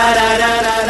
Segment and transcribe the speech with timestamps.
[0.00, 0.89] da da da da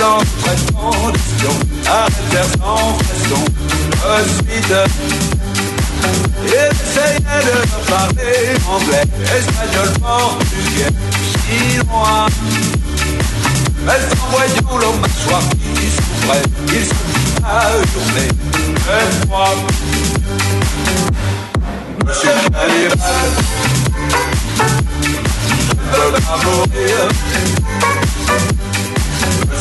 [0.00, 1.54] l'impression
[1.86, 3.44] à faire sans façon
[4.08, 4.88] hospital.
[6.44, 7.56] Essayez de
[7.90, 9.06] parler anglais,
[9.36, 10.92] espagnol, portugais,
[11.36, 12.26] chinois.
[13.84, 18.28] Mais en voyant leur mâchoire qui s'ouvrait, ils se mirent à hurler?
[18.74, 19.56] De froid.
[22.06, 23.30] Monsieur Cannibal,
[25.70, 27.59] je peux pas mourir.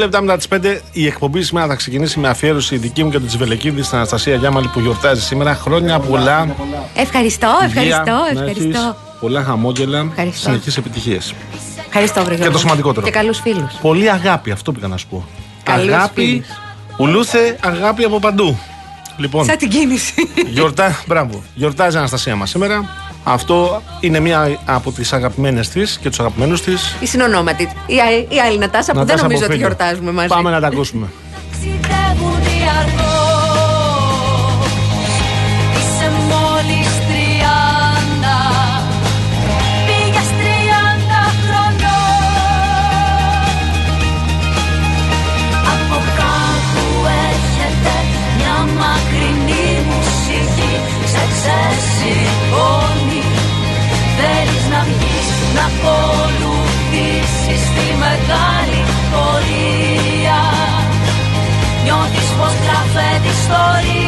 [0.00, 3.26] λεπτά μετά τις 5 η εκπομπή σήμερα θα ξεκινήσει με αφιέρωση δική μου και του
[3.26, 5.54] Τσιβελεκίδη στην Αναστασία Γιάμαλη που γιορτάζει σήμερα.
[5.54, 6.54] Χρόνια πολλά.
[6.94, 8.96] Ευχαριστώ, ευχαριστώ, ευχαριστώ.
[9.20, 10.12] Πολλά χαμόγελα.
[10.32, 11.34] Συνεχείς επιτυχίες.
[11.86, 13.06] Ευχαριστώ, βρε, Και το σημαντικότερο.
[13.06, 13.72] Και καλούς φίλους.
[13.80, 15.26] Πολύ αγάπη, αυτό πήγα να σου πω.
[15.62, 16.22] Καλούς αγάπη.
[16.22, 16.46] φίλους.
[16.96, 18.58] Ουλούθε αγάπη από παντού.
[19.16, 20.14] Λοιπόν, Σαν την κίνηση.
[20.46, 22.88] γιορτά, μπράβο, γιορτάζει η Αναστασία μας σήμερα.
[23.24, 26.94] Αυτό είναι μία από τις αγαπημένες της και τους αγαπημένους της.
[27.00, 27.62] Η συνονόματη.
[27.86, 30.28] Η, Α- η άλλη Νατάσα που δεν νομίζω ότι γιορτάζουμε μαζί.
[30.28, 31.06] Πάμε να τα ακούσουμε.
[63.50, 63.99] storia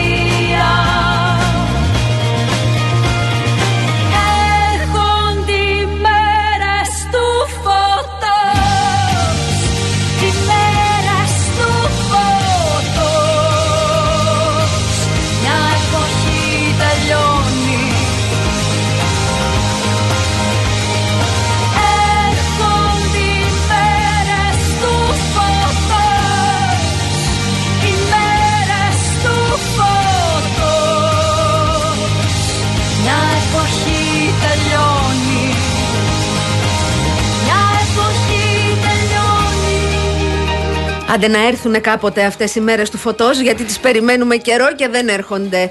[41.14, 45.08] Άντε να έρθουν κάποτε αυτές οι μέρες του φωτός, γιατί τις περιμένουμε καιρό και δεν
[45.08, 45.70] έρχονται.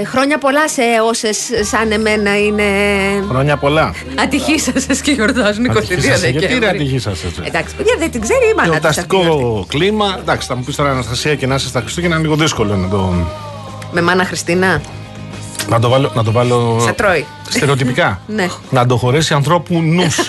[0.00, 1.38] Ε, χρόνια πολλά σε όσες
[1.70, 2.62] σαν εμένα είναι.
[3.28, 3.94] Χρόνια πολλά.
[4.14, 6.28] Ατυχήσασες και γιορτάζουν 22 Ατυχήσασαι.
[6.28, 6.58] Γιατί Δεκέμβρη.
[6.58, 7.26] ρε ατυχήσασαι.
[7.26, 7.40] έτσι.
[7.44, 9.28] Εντάξει, παιδιά, δεν την ξέρει η μάνα της αυτή τη γιορτή.
[9.30, 10.16] Εορταστικό κλίμα.
[10.20, 12.88] Εντάξει, θα μου πεις τώρα Αναστασία και να είσαι στα Χριστούγεννα είναι λίγο δύσκολο να
[12.88, 13.14] το,
[13.92, 14.80] Με μάνα Χριστίνα.
[15.68, 16.10] να το βάλω.
[16.14, 17.26] Να το βάλω Σε τρώει.
[17.48, 18.20] Στερεοτυπικά.
[18.26, 18.46] Ναι.
[18.70, 20.18] Να το χωρέσει ανθρώπου νους.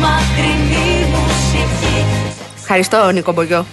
[0.00, 2.04] μακρινή μουσική
[2.60, 3.66] Ευχαριστώ, Νίκο Μπογιό,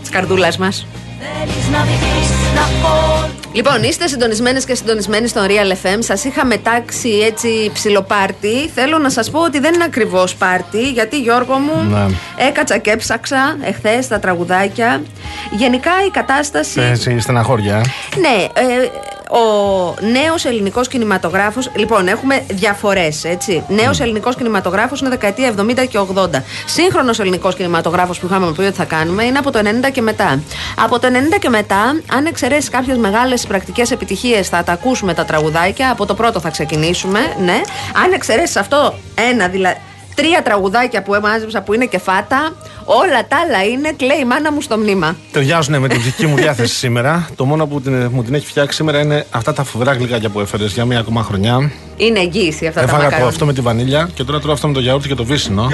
[0.00, 0.86] της καρδούλας μας.
[1.18, 5.98] Θέλεις να βγεις να πω Λοιπόν, είστε συντονισμένες και συντονισμένοι στον Real FM.
[5.98, 8.68] Σας είχα μετάξει έτσι ψιλοπάρτι.
[8.74, 12.06] Θέλω να σας πω ότι δεν είναι ακριβώς πάρτι, γιατί Γιώργο μου Ναι.
[12.48, 15.02] έκατσα και έψαξα εχθές τα τραγουδάκια.
[15.50, 16.80] Γενικά η κατάσταση.
[16.80, 17.76] Έτσι, στεναχώρια.
[17.76, 17.80] ε.
[18.18, 18.88] Ναι, ε,
[19.34, 21.70] ο νέος ελληνικός κινηματογράφος.
[21.74, 23.64] Λοιπόν, έχουμε διαφορές, έτσι.
[23.68, 26.42] Νέος ελληνικός κινηματογράφος είναι δεκαετία 70 και 80.
[26.66, 30.42] Σύγχρονος ελληνικός κινηματογράφος που είχαμε πει ότι θα κάνουμε είναι από το 90 και μετά.
[30.78, 35.24] Από το 90 και μετά, αν εξαιρέσεις κάποιες μεγάλες πρακτικές επιτυχίες, θα τα ακούσουμε τα
[35.24, 35.90] τραγουδάκια.
[35.90, 37.60] Από το πρώτο θα ξεκινήσουμε, ναι.
[38.04, 38.94] Αν εξαιρέσεις αυτό
[39.30, 39.76] ένα, δηλαδή.
[40.14, 42.52] Τρία τραγουδάκια που έμαζεψα που είναι και φάτα,
[42.84, 45.16] όλα τα άλλα είναι κλαίει η μάνα μου στο μνήμα.
[45.32, 47.28] Ταιριάζουν με την δική μου διάθεση σήμερα.
[47.36, 50.40] Το μόνο που την, μου την έχει φτιάξει σήμερα είναι αυτά τα φοβερά γλυκάκια που
[50.40, 51.72] έφερες για μία ακόμα χρονιά.
[51.96, 53.28] Είναι εγγύηση αυτά τα Έφαγα το μακαρόνια.
[53.28, 55.68] αυτό με τη βανίλια και τώρα τρώω αυτό με το γιαούρτι και το βύσινο.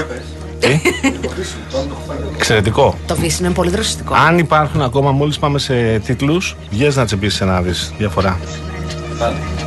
[0.59, 0.81] Τι;
[2.37, 2.95] Εξαιρετικό.
[3.07, 4.15] Το βύσινο είναι πολύ δροσιστικό.
[4.15, 8.39] Αν υπάρχουν ακόμα, μόλις πάμε σε τίτλους, βγες να τσεπίσεις να δεις διαφορά.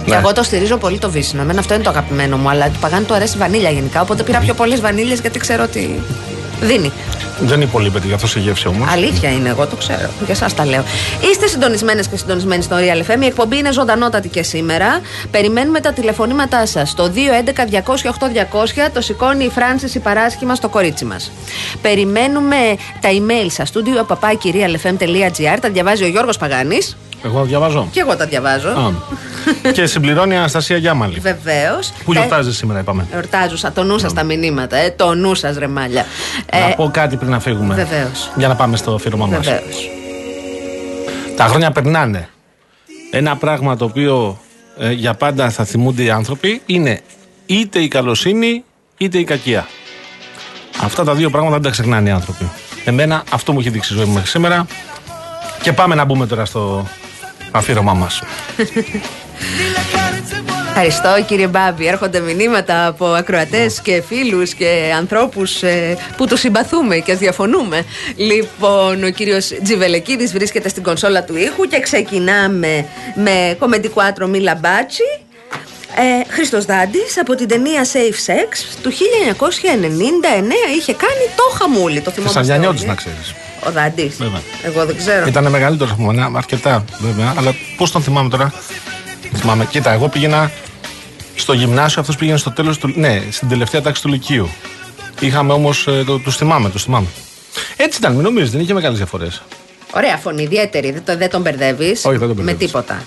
[0.06, 0.16] Και Ναι.
[0.16, 1.42] εγώ το στηρίζω πολύ το βύσινο.
[1.42, 2.50] Εμένα αυτό είναι το αγαπημένο μου.
[2.50, 4.02] Αλλά του παγάνι του αρέσει η βανίλια γενικά.
[4.02, 6.02] Οπότε πήρα πιο πολλές βανίλιες γιατί ξέρω ότι
[6.62, 6.92] δίνει.
[7.40, 8.90] Δεν είναι πολύ πέτυχη αυτό σε γεύση όμως.
[8.92, 10.10] Αλήθεια είναι, εγώ το ξέρω.
[10.26, 10.84] Για εσά τα λέω.
[11.32, 13.22] Είστε συντονισμένες και συντονισμένοι στο Real FM.
[13.22, 15.02] Η εκπομπή είναι ζωντανότατη και σήμερα.
[15.32, 16.94] Περιμένουμε τα τηλεφωνήματά σας.
[16.94, 21.32] Το 211-200-8200 το σηκώνει η Φράνση η παράσχημα στο κορίτσι μας.
[21.82, 22.56] Περιμένουμε
[23.02, 23.72] τα email σας.
[23.74, 25.58] Studio papakirialfm.gr.
[25.62, 26.98] Τα διαβάζει ο Γιώργος Παγάνης.
[27.26, 27.88] Εγώ διαβάζω.
[27.92, 28.70] Και εγώ τα διαβάζω.
[28.70, 28.92] Α.
[29.74, 31.20] και συμπληρώνει η Αναστασία Γιάμαλη.
[31.20, 31.92] Βεβαίως.
[32.06, 33.08] Που γιορτάζει σήμερα, είπαμε.
[33.14, 33.72] Εορτάζουσα.
[33.72, 34.90] Το νου σας τα μηνύματα, ε.
[34.92, 36.06] Το νου σας, ρε μάλια.
[36.52, 37.76] Να πω κάτι πριν να φύγουμε.
[37.76, 38.32] βεβαίως.
[38.36, 39.46] Για να πάμε στο αφήρωμά μας.
[39.46, 39.90] Βεβαίως.
[41.36, 42.30] Τα χρόνια περνάνε.
[43.12, 44.40] Ένα πράγμα το οποίο
[44.78, 47.02] ε, για πάντα θα θυμούνται οι άνθρωποι είναι
[47.46, 48.64] είτε η καλοσύνη
[48.98, 49.68] είτε η κακία.
[50.82, 52.52] Αυτά τα δύο πράγματα δεν τα ξεχνάνε οι άνθρωποι.
[52.86, 54.66] Εμένα αυτό μου έχει δείξει η ζωή μου μέχρι σήμερα.
[55.62, 56.88] Και πάμε να μπούμε τώρα στο
[57.54, 58.22] αφήρωμά μας.
[60.76, 61.88] Ευχαριστώ κύριε Μπάμπη.
[61.88, 65.64] Έρχονται μηνύματα από ακροατές και φίλους και ανθρώπους
[66.18, 67.86] που του συμπαθούμε και διαφωνούμε.
[68.16, 72.86] Λοιπόν, ο κύριος Τζιβελεκίδης βρίσκεται στην κονσόλα του ήχου και ξεκινάμε
[73.16, 75.04] με κομμεντικό άτρο Μίλα Μπάτσι.
[75.96, 78.96] Ε, Χρήστος Δάντης από την ταινία Safe Sex του 1999
[80.78, 82.02] είχε κάνει το χαμούλι.
[82.02, 82.90] Το θυμόμαστε Θεσσαλιανιώτης όλοι.
[82.90, 83.34] να ξέρεις.
[83.68, 84.16] Ο Δάντης.
[84.18, 84.42] Βέβαια.
[84.64, 85.26] Εγώ δεν ξέρω.
[85.28, 88.54] Ήταν μεγαλύτερο από μένα, αρκετά βέβαια, αλλά πώς τον θυμάμαι τώρα;
[89.36, 89.66] Θυμάμαι.
[89.66, 90.52] Κοίτα, εγώ πήγαινα
[91.36, 92.94] στο γυμνάσιο, αυτός πήγαινε στο τέλος του.
[92.96, 94.50] Ναι, στην τελευταία τάξη του Λυκείου.
[95.20, 95.88] Είχαμε όμως.
[96.06, 97.08] Το, τους θυμάμαι, τους θυμάμαι.
[97.78, 99.42] Έτσι ήταν, μην νομίζεις, δεν είχε μεγάλες διαφορές.
[99.96, 100.92] Ωραία φωνή, ιδιαίτερη.
[100.92, 102.06] Δεν, το, δεν τον μπερδεύεις.
[102.06, 102.66] Όχι, δεν τον Με μπερδεύεις.
[102.66, 103.04] τίποτα.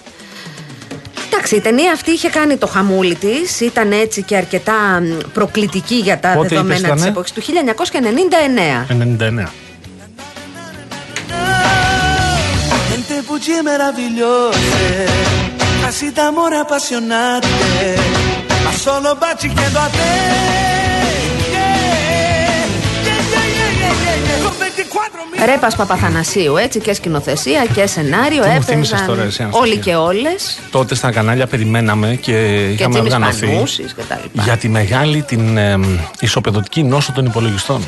[1.32, 3.60] Εντάξει, η ταινία αυτή είχε κάνει το χαμούλι της.
[3.60, 7.40] Ήταν έτσι και αρκετά μ, προκλητική για τα Πότε δεδομένα είπες της ήτανε; εποχής του
[7.40, 8.86] 1999.
[9.44, 9.48] 99.
[13.46, 15.06] Gente bugie meravigliose,
[15.80, 17.46] casi d'amore appassionate,
[18.64, 19.98] ma solo baci chiedo a te.
[21.52, 21.76] Yeah,
[23.06, 24.42] yeah, yeah, yeah, yeah, yeah.
[24.42, 28.42] Con 24 mil Ρέπα Παπαθανασίου, έτσι και σκηνοθεσία και σενάριο.
[28.42, 29.68] Τι μου θύμισες Έπαιζαν τώρα εσύ, Αναστασία.
[29.70, 30.58] όλοι και όλες.
[30.70, 34.42] Τότε στα κανάλια περιμέναμε και Και είχαμε Τζίμι οργανωθεί Πανούση και τα λοιπά.
[34.42, 35.78] για τη μεγάλη την ε,
[36.20, 37.84] ισοπεδωτική νόσο των υπολογιστών.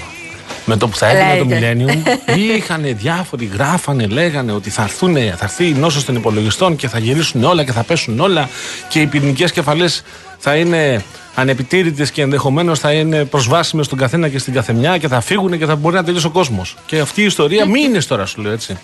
[0.68, 1.76] Με το που θα έβγαινε το Λέτε.
[1.76, 6.88] Millennium, είχαν διάφοροι, γράφανε, λέγανε ότι θα, έρθουν, θα έρθει η νόσο των υπολογιστών και
[6.88, 8.48] θα γυρίσουν όλα και θα πέσουν όλα
[8.88, 10.02] και οι πυρηνικές κεφαλές
[10.38, 15.20] θα είναι ανεπιτήρητες και ενδεχομένως θα είναι προσβάσιμες στον καθένα και στην καθεμιά και θα
[15.20, 16.76] φύγουν και θα μπορεί να τελειώσει ο κόσμος.
[16.86, 18.78] Και αυτή η ιστορία μήνε τώρα σου λέω έτσι.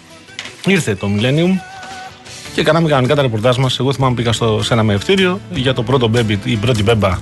[0.67, 1.59] Ήρθε το Millennium
[2.55, 3.79] και κάναμε κανονικά τα ρεπορτάζ μας.
[3.79, 7.19] Εγώ θυμάμαι πήγα στο, σε ένα μεευτήριο για το πρώτο baby, η πρώτη μπέμπα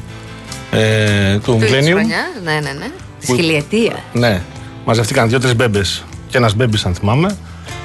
[0.70, 1.90] ε, του Του Millennium.
[1.90, 2.90] χρονιάς, ναι, ναι, ναι.
[3.22, 3.94] Της Που- χιλιετίας.
[4.12, 4.42] Ναι.
[4.84, 7.36] Μαζευτήκαν δύο-τρεις μπέμπες και ένας μπέμπι, αν θυμάμαι.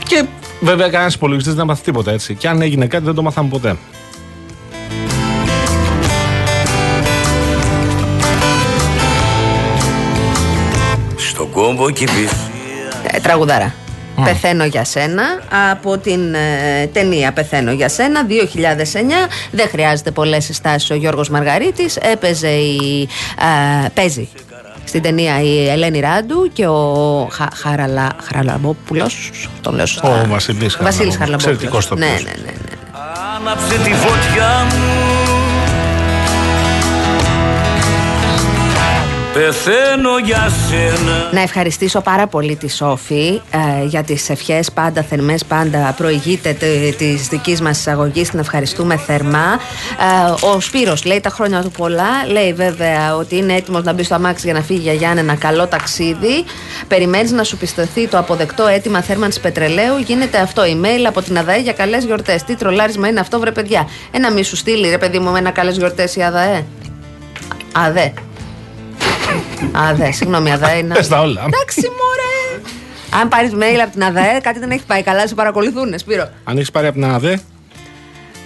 [0.08, 0.24] Και
[0.62, 2.36] βέβαια κανένας υπολογιστής δεν έμαθε τίποτα έτσι.
[2.36, 3.76] Και αν έγινε κάτι δεν το μάθαμε ποτέ.
[11.18, 12.32] Στο κόμπο κυβής
[13.12, 13.74] Ε, τραγουδάρα.
[14.24, 15.24] Πεθαίνω για σένα
[15.74, 18.32] από την ε, ταινία Πεθαίνω για σένα 2009.
[19.52, 21.96] Δεν χρειάζεται πολλές συστάσεις ο Γιώργος Μαργαρίτης.
[21.96, 23.08] Έπαιζε η,
[23.86, 24.30] ε, παίζει
[24.88, 29.32] στην ταινία η Ελένη Ράντου και ο Χα, Χαραλα, Χαραλαμπόπουλος.
[29.62, 30.22] Τον λέω σωστά.
[30.22, 31.18] Ο Βασίλης Βασίλης Χαραλαμπόπουλος.
[31.18, 31.46] Χαραλαμπόπουλος.
[31.46, 32.24] Εξαιρετικός Ναι, ναι, τοπίος.
[32.24, 32.58] ναι, ναι.
[33.38, 35.17] Άναψε τη φωτιά μου
[39.38, 45.46] Πεθαίνω για σένα Να ευχαριστήσω πάρα πολύ τη Σόφη ε, για τις ευχές πάντα θερμές,
[45.46, 49.60] πάντα προηγείται τε- της δικής μας εισαγωγής, την ευχαριστούμε θερμά.
[50.40, 54.04] Ε, ο Σπύρος λέει τα χρόνια του πολλά, λέει βέβαια ότι είναι έτοιμος να μπει
[54.04, 56.44] στο αμάξι για να φύγει για Γιάννη ένα καλό ταξίδι.
[56.88, 61.60] Περιμένεις να σου πιστωθεί το αποδεκτό αίτημα θέρμανσης πετρελαίου, γίνεται αυτό email από την ΑΔΑΕ
[61.60, 62.44] για καλές γιορτές.
[62.44, 63.88] Τι τρολάρισμα είναι αυτό βρε παιδιά.
[64.12, 66.66] Ένα μη σου στείλει ρε παιδί μου με ένα καλές γιορτές η ΑΔΑΕ.
[67.72, 68.14] ΑΔΕ.
[69.72, 70.94] ΑΔΕ, συγγνώμη, ΑΔΕ είναι.
[70.94, 71.44] Πες τα όλα.
[71.46, 72.62] Εντάξει, μωρέ.
[73.22, 76.30] Αν πάρεις mail από την ΑΔΕ, κάτι δεν έχει πάει καλά, σε παρακολουθούν, Σπύρο.
[76.44, 77.40] Αν έχεις πάρει από την ΑΔΕ,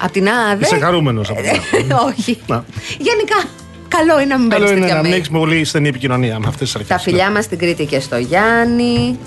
[0.01, 0.65] Από την ΑΔΕ.
[0.65, 1.93] είσαι χαρούμενος από την ΑΔΕ.
[2.09, 2.39] Όχι.
[2.47, 2.63] Να.
[2.97, 3.35] Γενικά,
[3.87, 5.15] καλό είναι να μην Καλό παίρνεις είναι τέτοια να μην mail.
[5.15, 6.89] έχεις πολύ στενή επικοινωνία με αυτές τις αρχές.
[6.95, 9.19] Τα φιλιά μας στην Κρήτη και στο Γιάννη.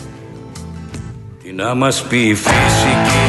[1.42, 3.24] Τι να μας πει η φυσική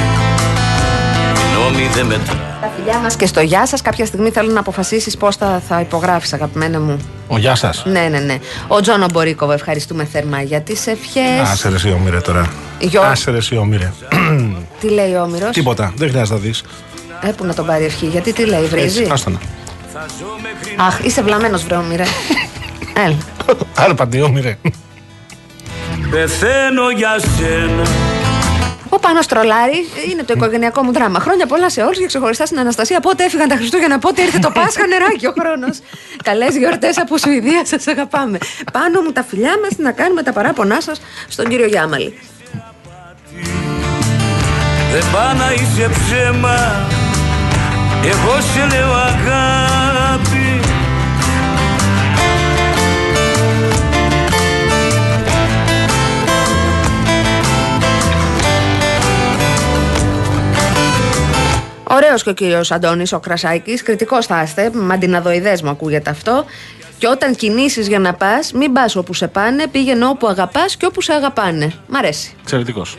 [1.36, 3.82] Οι νόμοι δεν μετρά Τα φιλιά μας και στο γεια σας.
[3.82, 6.98] Κάποια στιγμή θέλω να αποφασίσεις πώς θα, θα υπογράφεις, αγαπημένα μου.
[7.28, 7.84] Ο γεια σας.
[7.86, 8.38] Ναι, ναι, ναι.
[8.68, 11.50] Ο Τζόνο Μπορίκοβ, ευχαριστούμε θερμά για τις ευχές.
[11.52, 12.50] Άσε ρε εσύ όμοιρε τώρα.
[12.80, 13.92] Γιο- Άσε ρε εσύ όμοιρε.
[14.82, 15.94] Τι λέει ο Όμηρος; Τίποτα.
[15.96, 16.64] Δεν χρειάζεται να δεις.
[17.22, 18.06] Ε, που να τον πάρει ευχή.
[18.06, 19.40] Γιατί τι λέει, βρίζει; Έτσι, άστο να.
[20.86, 22.04] Αχ, είσαι βλαμμένος, βρε Όμηρε.
[23.06, 23.18] Έλα.
[23.76, 24.58] Άρπαντη όμοιρε.
[26.12, 27.84] Πεθαίνω για σένα
[28.96, 31.20] Ο Πάνο Τρολάρη είναι το οικογενειακό μου δράμα.
[31.20, 33.00] Χρόνια πολλά σε όλους και ξεχωριστά στην Αναστασία.
[33.00, 35.80] Πότε έφυγαν τα Χριστούγεννα, πότε ήρθε το Πάσχα, νεράκι ο χρόνος.
[36.24, 38.38] Καλές γιορτές από Σουηδία, σας αγαπάμε.
[38.72, 42.20] Πάνω μου τα φιλιά μας να κάνουμε τα παράπονά σας στον κύριο Γιάμαλη.
[44.92, 46.88] Δεν πά να είσαι ψέμα
[48.04, 50.45] Εγώ σε λέω αγάπη
[61.96, 63.84] Ωραίος και ο κύριος Αντώνης ο Κρασάκης.
[63.84, 64.72] Κριτικός θα είστε.
[64.74, 66.46] Μαντιναδοειδές μου ακούγεται αυτό.
[66.98, 70.86] Και όταν κινήσεις για να πας, μην πας όπου σε πάνε, πήγαινε όπου αγαπάς και
[70.86, 71.74] όπου σε αγαπάνε.
[71.88, 72.36] Μ' αρέσει.
[72.42, 72.98] Εξαιρετικός.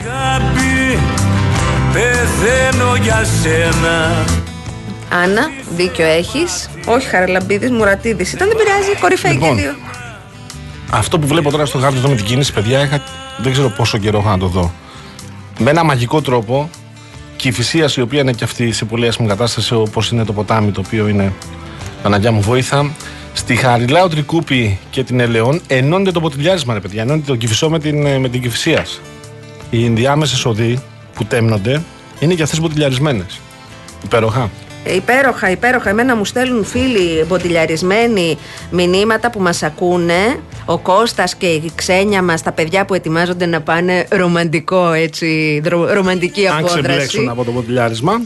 [0.00, 0.98] Αγάπη
[1.92, 4.24] Πεθαίνω για σένα
[5.22, 8.32] Άννα, δίκιο έχεις; Όχι Χαραλαμπίδης, Μουρατίδης.
[8.32, 9.56] Ήταν, δεν πειράζει, κορυφαίοι Λοιπόν.
[9.56, 9.74] και δύο.
[10.90, 13.02] Αυτό που βλέπω τώρα στο γάμο εδώ με την κίνηση, παιδιά, είχα...
[13.38, 14.72] δεν ξέρω πόσο καιρό είχα να το δω.
[15.58, 16.70] Με ένα μαγικό τρόπο
[17.44, 20.32] και η φυσία η οποία είναι και αυτή σε πολύ άσχημη κατάσταση, όπως είναι το
[20.32, 21.32] ποτάμι το οποίο είναι
[22.02, 22.90] Παναγιά μου βοήθα.
[23.32, 27.02] Στη Χαριλάου Τρικούπη και την Ελαιών ενώνεται το ποτηλιάρισμα, ρε παιδιά.
[27.02, 29.00] Ενώνεται το κυφισό με την, ε, με την κυφυσίας.
[29.70, 30.82] Οι ενδιάμεσες οδοί
[31.14, 31.82] που τέμνονται
[32.18, 33.26] είναι και αυτές μποτιλιαρισμένε.
[34.04, 34.50] Υπέροχα.
[34.84, 35.90] Ε, Υπέροχα, υπέροχα.
[35.90, 38.38] Εμένα μου στέλνουν φίλοι μποτιλιαρισμένοι
[38.70, 40.40] μηνύματα που μας ακούνε.
[40.66, 45.92] Ο Κώστας και η ξένια μας, τα παιδιά που ετοιμάζονται να πάνε ρομαντικό, έτσι, δρο-
[45.92, 46.88] ρομαντική Αν ξεμπλέξουν
[47.20, 47.26] απόδραση.
[47.30, 48.22] από το ποτηλιάρισμα.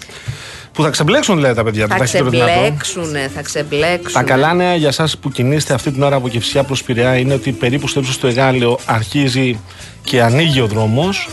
[0.72, 1.86] Που θα ξεμπλέξουν, λέει τα παιδιά.
[1.86, 2.50] το Θα ταχύτερο δυνατό.
[2.52, 4.12] ξεμπλέξουνε, θα ξεμπλέξουν.
[4.12, 7.34] Τα καλά νέα για εσά που κινείστε αυτή την ώρα από Κευσιά προς Πειραιά είναι
[7.34, 9.60] ότι περίπου στο ύψος του Εγάλεο αρχίζει
[10.04, 11.28] και ανοίγει ο δρόμος.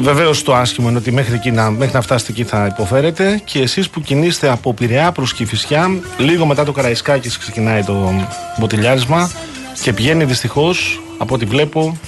[0.00, 3.40] Βεβαίως το άσχημο είναι ότι μέχρι, εκεί να, μέχρι να φτάσετε εκεί θα υποφέρετε.
[3.44, 8.26] Και εσείς που κινείστε από Πειραιά προς Κηφισιά, λίγο μετά το Καραϊσκάκης ξεκινάει το
[8.58, 9.30] μποτιλιάρισμα
[9.82, 11.98] και πηγαίνει δυστυχώς από ό,τι βλέπω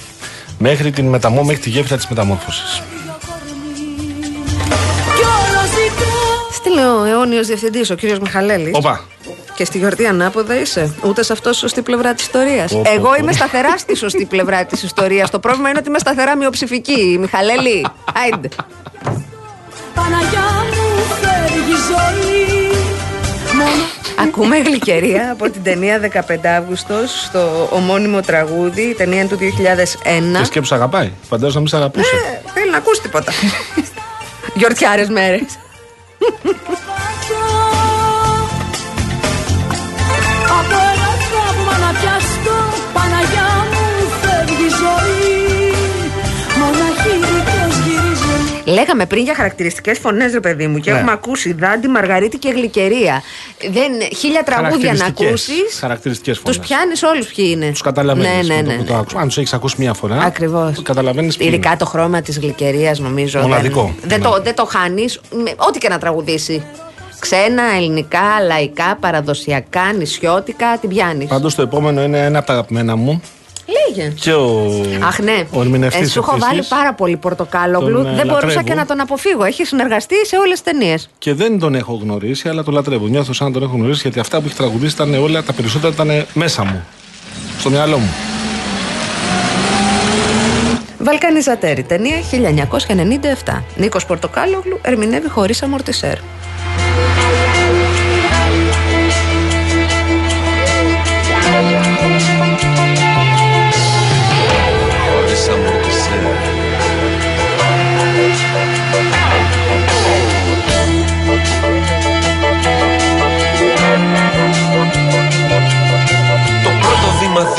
[0.57, 2.81] μέχρι την μεταμό, μέχρι τη γέφυρα της μεταμόρφωσης.
[6.53, 8.71] Στείλε ο αιώνιος διευθυντής, ο κύριος Μιχαλέλης.
[8.73, 9.01] Όπα!
[9.55, 10.95] Και στη γιορτή ανάποδα είσαι.
[11.05, 12.71] Ούτε σε αυτό σωστή πλευρά της ιστορίας.
[12.71, 13.15] Πω, πω, Εγώ πω.
[13.15, 15.29] είμαι σταθερά στη σωστή πλευρά της ιστορίας.
[15.29, 17.17] Το πρόβλημα είναι ότι είμαι σταθερά μειοψηφική.
[17.19, 17.85] Μιχαλέλη,
[18.23, 18.47] άιντε.
[19.95, 22.62] Παναγιά μου φεύγει η ζωή Μόνο
[24.19, 30.37] Ακούμε γλυκερία από την ταινία 15 Αύγουστος στο ομώνυμο τραγούδι, η ταινία είναι του 2001.
[30.37, 31.11] Και σκέψου αγαπάει.
[31.29, 32.15] Φαντάζομαι να μην σε αγαπούσε.
[32.45, 33.31] Ε, θέλει να ακούσει τίποτα.
[34.57, 35.45] Γιορτιάρες μέρες.
[48.65, 50.97] Λέγαμε πριν για χαρακτηριστικές φωνές ρε παιδί μου, και Ναι.
[50.97, 53.21] έχουμε ακούσει Δάντη, Μαργαρίτη και Γλυκερία.
[53.71, 55.29] Δεν, χίλια τραγούδια να Χαρακτηριστικές-
[55.59, 56.67] ακούσεις Χαρακτηριστικές Τους φωνές.
[56.69, 57.69] πιάνεις όλους ποιοι είναι.
[57.69, 58.47] Τους καταλαβαίνεις.
[58.47, 58.73] Ναι, ναι, ναι.
[58.75, 58.99] που το ναι.
[58.99, 59.19] άκουσα.
[59.19, 60.21] Αν τους έχεις ακούσει μία φορά.
[60.21, 60.81] Ακριβώς.
[60.81, 61.35] Καταλαβαίνεις.
[61.39, 63.39] Ειδικά το χρώμα της γλυκερίας, νομίζω.
[63.41, 63.81] Μοναδικό.
[63.83, 64.43] Δεν, δεν, το, Μοναδικό.
[64.43, 65.19] δεν το χάνεις.
[65.55, 66.63] Ό,τι και να τραγουδήσει.
[67.19, 71.27] Ξένα, ελληνικά, λαϊκά, παραδοσιακά, νησιώτικα, την πιάνεις.
[71.27, 73.21] Πάντως το επόμενο είναι ένα από τα αγαπημένα μου.
[73.65, 74.09] Λέγε.
[74.09, 74.67] Και ο,
[75.07, 75.43] Αχ, ναι.
[75.51, 76.47] ο ερμηνευτής Ε, σου έχω επίσης.
[76.49, 77.97] βάλει πάρα πολύ πορτοκάλογλου.
[78.03, 78.61] Τον, ε, Δεν μπορούσα λατρεύω.
[78.67, 79.43] και να τον αποφύγω.
[79.43, 81.09] Έχει συνεργαστεί σε όλες τις ταινίες.
[81.17, 83.07] Και δεν τον έχω γνωρίσει, αλλά τον λατρεύω.
[83.07, 85.93] Νιώθω σαν να τον έχω γνωρίσει γιατί αυτά που έχει τραγουδήσει ήταν όλα, τα περισσότερα
[85.93, 86.85] ήταν μέσα μου.
[87.59, 88.09] Στο μυαλό μου.
[90.99, 92.15] Βαλκανιζατέρη, ταινία
[93.45, 93.63] 1997.
[93.75, 96.17] Νίκος Πορτοκάλογλου ερμηνεύει χωρίς αμορτισέρ.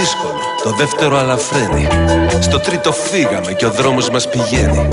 [0.04, 1.86] Δύσκολο, το δεύτερο αλαφραίνει.
[2.40, 4.88] Στο τρίτο φύγαμε και ο δρόμος μας πηγαίνει.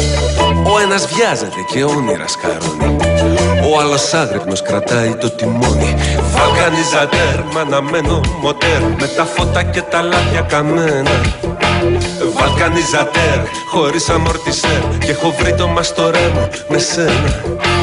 [0.74, 2.98] Ο ένας βιάζεται και όνειρας σκαρώνει
[3.72, 5.96] Ο άλλος άγρυπνος κρατάει το τιμόνι.
[6.34, 8.82] Βαλκανιζατέρ, μ' αναμένο μοτέρ.
[9.00, 11.12] Με τα φώτα και τα λάδια καμένα.
[12.38, 13.40] Βαλκανιζατέρ,
[13.72, 17.32] χωρίς αμορτισέρ Και έχω βρει το μαστορέ μου με σένα.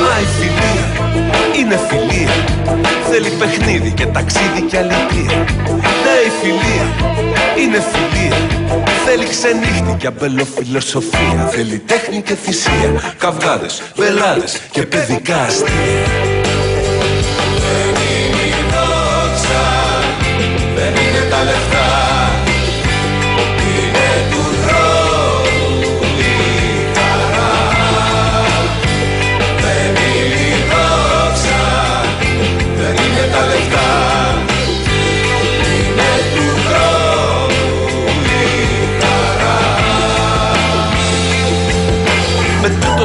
[0.00, 0.87] Μα η φιλία
[1.58, 2.35] είναι φιλία.
[3.11, 5.47] Θέλει παιχνίδι και ταξίδι και αλήθεια
[6.04, 7.17] Ναι η φιλία
[7.62, 8.36] είναι φιλία.
[9.04, 13.14] Θέλει ξενύχτη και αμπελοφιλοσοφία Θέλει τέχνη και θυσία.
[13.18, 16.27] Καυγάδες, βελάδες και παιδικά αστεία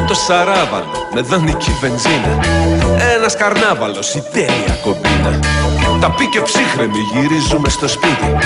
[0.06, 2.32] το σαράβαλο, με δανεική βενζίνα.
[3.14, 5.38] Ένας καρνάβαλος, η τέλεια κομπίνα.
[6.00, 8.36] Τα πήκε ψύχρεμοι γυρίζουμε στο σπίτι.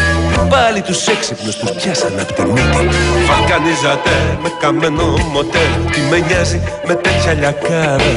[0.48, 2.88] Πάλι τους έξυπνους τους πιάσαν απ' τη μύτη.
[3.28, 8.12] Βαλκανίζατε με καμένο μοτέρ Τι με νοιάζει με τέτοια λιακάρα.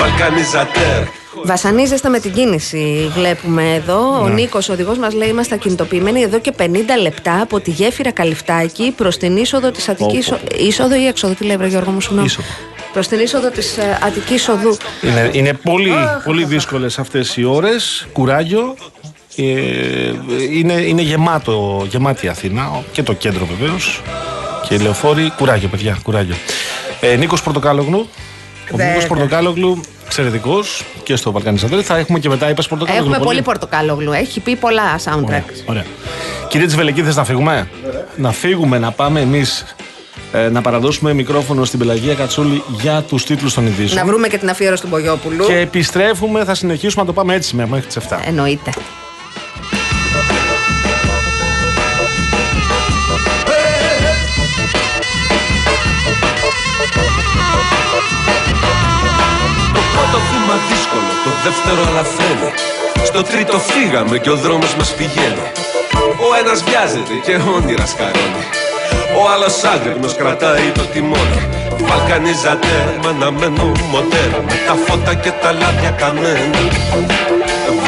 [0.00, 1.08] Βαλκανίζατε
[1.46, 4.20] Βασανίζεστε με την κίνηση, βλέπουμε εδώ.
[4.22, 6.64] Ο Νίκος, ο οδηγός μας λέει: Είμαστε ακινητοποιημένοι εδώ και 50
[7.00, 10.28] λεπτά από τη γέφυρα Καλυφτάκη προς την είσοδο της Αττικής.
[10.28, 12.26] Πω, Είσοδο ή έξοδο, τι λέει, βρε Γιώργο μου, συγγνώμη.
[12.26, 12.48] Είσοδο.
[12.92, 14.76] Προς την είσοδο της Αττικής Οδού.
[15.02, 15.92] Είναι, είναι πολύ,
[16.24, 18.74] πολύ δύσκολες αυτές οι ώρες, κουράγιο.
[19.36, 19.44] Ε,
[20.52, 24.02] είναι, είναι γεμάτο, γεμάτη η Αθήνα και το κέντρο βεβαίως.
[24.68, 26.34] Και η λεωφόρη, κουράγιο παιδιά, κουράγιο.
[27.00, 27.98] Ε, Νίκος Πορτοκάλογλου.
[28.72, 28.92] Ο Βέβαια.
[28.92, 29.80] Νίκος Πορτοκάλογλου,
[30.22, 30.64] εξαιρετικό
[31.02, 31.80] και στο Βαλκανιστατέρ.
[31.84, 33.10] Θα έχουμε και μετά, είπες Πορτοκάλογλου.
[33.10, 34.12] Έχουμε πολύ πορτοκάλογλου.
[34.12, 35.24] Έχει πει πολλά soundtracks.
[35.24, 35.84] Ωραία, ωραία.
[36.48, 37.68] Κύριε Τσβελεκή, θες να φύγουμε;
[38.16, 39.64] Να φύγουμε, να πάμε εμείς
[40.32, 44.00] ε, να παραδώσουμε μικρόφωνο στην Πελαγία Κατσούλη για τους τίτλους των ειδήσεων.
[44.00, 45.46] Να βρούμε και την αφιέρωση του Μπογιόπουλου.
[45.46, 48.18] Και επιστρέφουμε, θα συνεχίσουμε να το πάμε έτσι μέχρι τις 7.
[48.26, 48.70] Εννοείται.
[61.46, 62.50] Δύσκολο, το δεύτερο αλαφραίνει
[63.04, 65.46] Στο τρίτο φύγαμε και ο δρόμος μας πηγαίνει.
[66.26, 68.44] Ο ένας βιάζεται και όνειρας σκαρώνει
[69.18, 71.40] Ο άλλος άγρυπνος κρατάει το τιμόνι.
[71.88, 76.60] Βαλκανίζατε με αναμένο μοτέρ Με τα φώτα και τα λάδια καμένα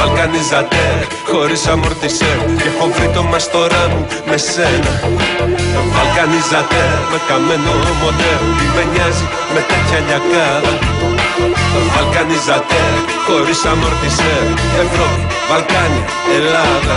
[0.08, 4.92] Βαλκανίζατε χωρίς αμορτισέρ Και έχω βρει το μαστορά μου με σένα.
[5.94, 10.72] Βαλκανίζατε με καμένο μοτέρ Τι με νοιάζει με τέτοια λιακάδα
[11.94, 12.80] Βαλκανίζατε
[13.26, 14.44] χωρίς αμορτισέρ
[14.84, 16.04] Ευρώπη, Βαλκάνια,
[16.36, 16.96] Ελλάδα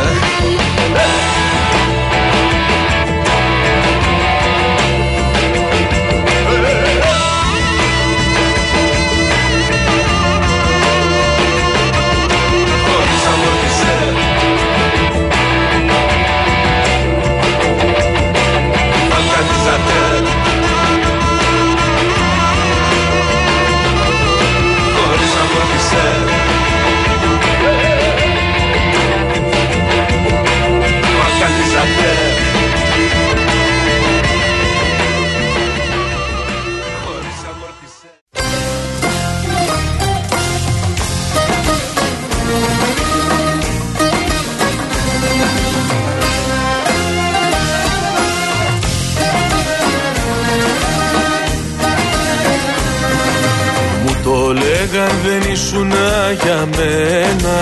[56.78, 57.60] μένα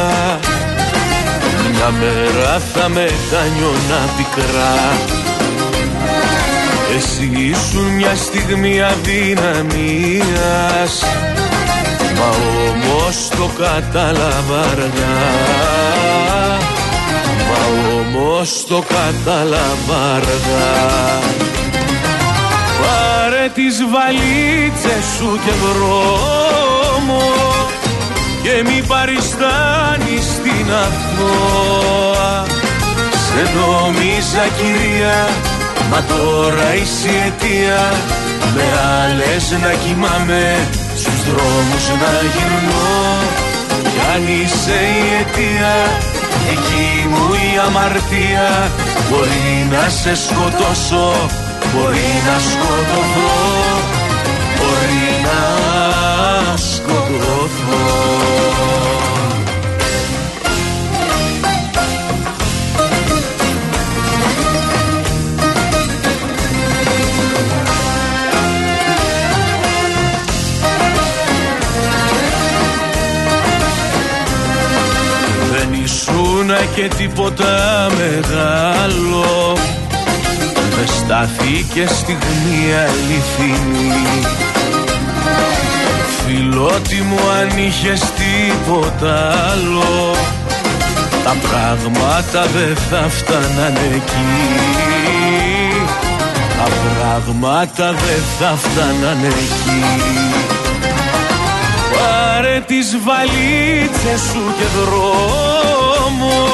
[1.72, 4.76] Μια μέρα θα μετανιώνα πικρά.
[6.98, 9.44] Εσύ ήσουν μια στιγμή αδυναμίας.
[12.18, 12.30] Μα
[12.70, 15.20] όμως το κατάλαβα αργά.
[17.50, 17.60] Μα
[18.00, 20.78] όμως το κατάλαβα αργά.
[22.82, 27.22] Πάρε τις βαλίτσες σου και δρόμο
[28.50, 32.46] και μη παριστάνεις στην αθώα.
[33.26, 35.18] Σε νόμιζα κυρία,
[35.90, 37.84] μα τώρα είσαι αιτία.
[38.56, 38.66] Με
[39.02, 40.68] άλλες να κοιμάμαι,
[41.00, 42.98] στους δρόμους να γυρνώ.
[43.92, 45.76] Κι αν είσαι η αιτία,
[46.54, 48.50] εκεί μου η αμαρτία.
[49.10, 51.10] Μπορεί να σε σκοτώσω,
[51.72, 53.38] μπορεί να σκοτωθώ.
[54.58, 56.09] Μπορεί να
[56.90, 58.08] σκοτωθώ
[75.52, 79.58] Δεν ήσουνα και τίποτα μεγάλο.
[80.76, 84.49] Δεν στάθηκες στιγμή αληθινή
[86.32, 90.16] Φιλότι μου αν είχες τίποτα άλλο
[91.24, 94.26] Τα πράγματα δεν θα φτάναν εκεί.
[96.58, 96.68] Τα
[97.00, 99.84] πράγματα δεν θα φτάναν εκεί.
[101.94, 106.48] Πάρε τις βαλίτσες σου και δρόμο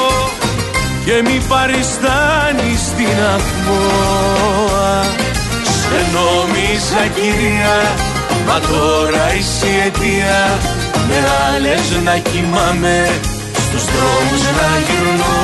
[1.04, 5.02] και μη παριστάνεις την αθώα
[5.62, 8.05] Σε νόμιζα κυρία,
[8.46, 10.58] μα τώρα είσαι η αιτία
[11.08, 12.96] Με άλλες να κοιμάμαι,
[13.64, 15.38] στους δρόμους να γυρνώ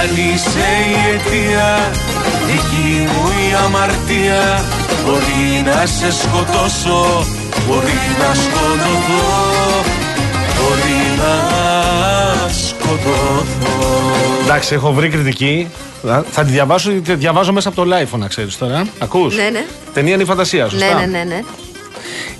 [0.00, 1.68] Αν είσαι η αιτία,
[2.46, 4.64] δική μου η αμαρτία
[5.04, 7.24] Μπορεί να σε σκοτώσω,
[7.66, 9.28] μπορεί να σκοτωθώ
[10.56, 11.34] Μπορεί να
[12.48, 14.00] σκοτωθώ
[14.44, 15.68] Εντάξει, έχω βρει κριτική.
[16.02, 18.86] Θα θα τη διαβάσω γιατί τη διαβάζω μέσα από το live, να ξέρεις τώρα.
[18.98, 19.64] Ακούς; Ναι, ναι.
[19.92, 20.86] Ταινία είναι η φαντασία, σωστά.
[20.86, 21.40] Ναι, ναι, ναι, ναι.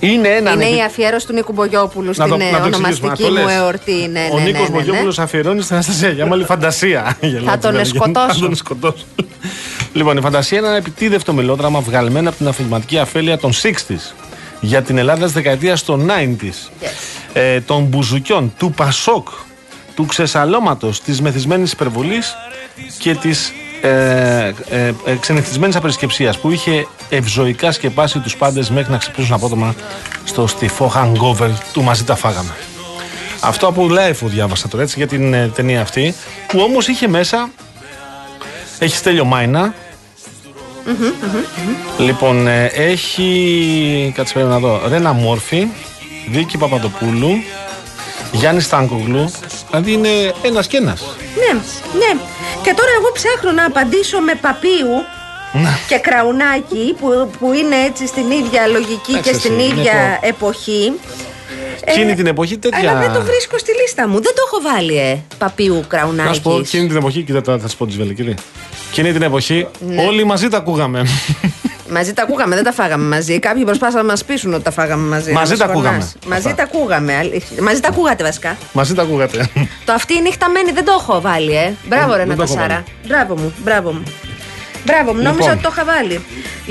[0.00, 2.66] Είναι ένα Είναι ανεπι- η αφιέρωση του Νίκου Μπογιόπουλου Να στην το- ε, να το
[2.66, 3.56] εξηγήσουμε, ονομαστική να το μου λες.
[3.56, 4.08] εορτή.
[4.12, 4.68] Ναι, Ο ναι, Νίκος ναι, ναι, ναι.
[4.84, 7.16] Μπογιόπουλο αφιερώνει στην Αναστασία για μάλλη φαντασία.
[7.20, 8.34] Γελάω τον τώρα, σκοτώσω.
[8.34, 9.04] Θα τον σκοτώσω.
[9.92, 14.14] λοιπόν, η φαντασία είναι ένα επιτίδευτο μελόδραμα βγαλμένο από την αφηγηματική αφέλεια των 60s
[14.60, 16.70] για την Ελλάδα της δεκαετίας των 90s.
[17.32, 19.28] Ε, των μπουζουκιών, του Πασόκ,
[19.94, 22.34] του ξεσαλώματος, της μεθυσμένης υπερβολής
[22.98, 28.98] και της ε, ε, ε, ξενυχτισμένη απερισκεψίας που είχε ευζοικά σκεπάσει τους πάντες μέχρι να
[28.98, 29.74] ξυπνήσουν απότομα
[30.24, 32.54] στο στιφό hangover του μαζί τα φάγαμε.
[33.40, 36.14] Αυτό από live διάβασα τώρα έτσι για την ε, ταινία αυτή
[36.48, 37.50] που όμως είχε μέσα
[38.78, 39.74] έχει Στέλιο Μάινα
[41.98, 45.66] Λοιπόν ε, έχει κάτσε πρέπει να δω Ρένα Μόρφη
[46.30, 47.30] Δίκη Παπαδοπούλου
[48.32, 49.30] Γιάννης Στάνκογλου
[49.70, 50.08] Δηλαδή είναι
[50.42, 51.02] ένας και ένας
[51.36, 51.52] Ναι,
[51.98, 52.20] ναι.
[52.62, 54.92] Και τώρα εγώ ψάχνω να απαντήσω με παπίου
[55.52, 55.68] Ναι.
[55.88, 59.92] και κραουνάκι που, που είναι έτσι στην ίδια λογική Εντάξει, και στην εσύ, είναι ίδια
[60.20, 60.92] το- εποχή.
[61.84, 64.14] Εκείνη την εποχή τέτοια- Αλλά δεν το βρίσκω στη λίστα μου.
[64.20, 65.18] Δεν το έχω βάλει, ε.
[65.38, 66.28] Παπίου κραουνάκι.
[66.28, 68.34] Να σου πω εκείνη την εποχή Κοίτα τώρα θα σου πω τη Βελεκύρη
[68.90, 70.02] Εκείνη την εποχή Ναι.
[70.04, 71.02] όλοι μαζί τα ακούγαμε
[71.90, 73.38] Μαζί τα ακούγαμε, δεν τα φάγαμε μαζί.
[73.38, 75.32] Κάποιοι προσπάθησαν να μας πείσουν ότι τα φάγαμε μαζί.
[75.32, 75.96] Μαζί να τα μας ακούγαμε.
[75.98, 76.16] φωνάς.
[76.26, 76.54] Μαζί Αυτά.
[76.54, 77.16] τα ακούγαμε.
[77.16, 77.62] αλήθεια.
[77.62, 78.56] Μαζί τα ακούγατε βασικά.
[78.72, 79.48] Μαζί τα ακούγατε
[79.84, 81.72] Το αυτή η νύχτα μένει δεν το έχω βάλει, ε.
[81.88, 82.74] Μπράβο, ρε δεν το έχω Νατασάρα.
[82.74, 82.84] βάλει.
[83.08, 84.02] Μπράβο μου, μπράβο μου.
[84.84, 85.50] Μπράβο μου, νόμιζα Λοιπόν.
[85.52, 86.16] ότι το είχα βάλει.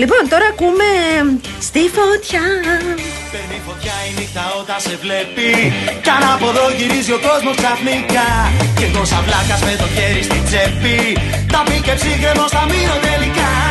[0.02, 0.88] Λοιπόν, τώρα ακούμε
[1.68, 2.44] στη φωτιά.
[3.32, 5.48] Παίρνει φωτιά η νύχτα όταν σε βλέπει
[6.04, 8.28] Κι αν από εδώ γυρίζει ο κόσμος ξαφνικά
[8.78, 10.98] Και εγώ σαν βλάκας με το χέρι στην τσέπη
[11.54, 13.69] Τα πει και ψύχρεμος θα μείνω τελικά Στη φωτιά Με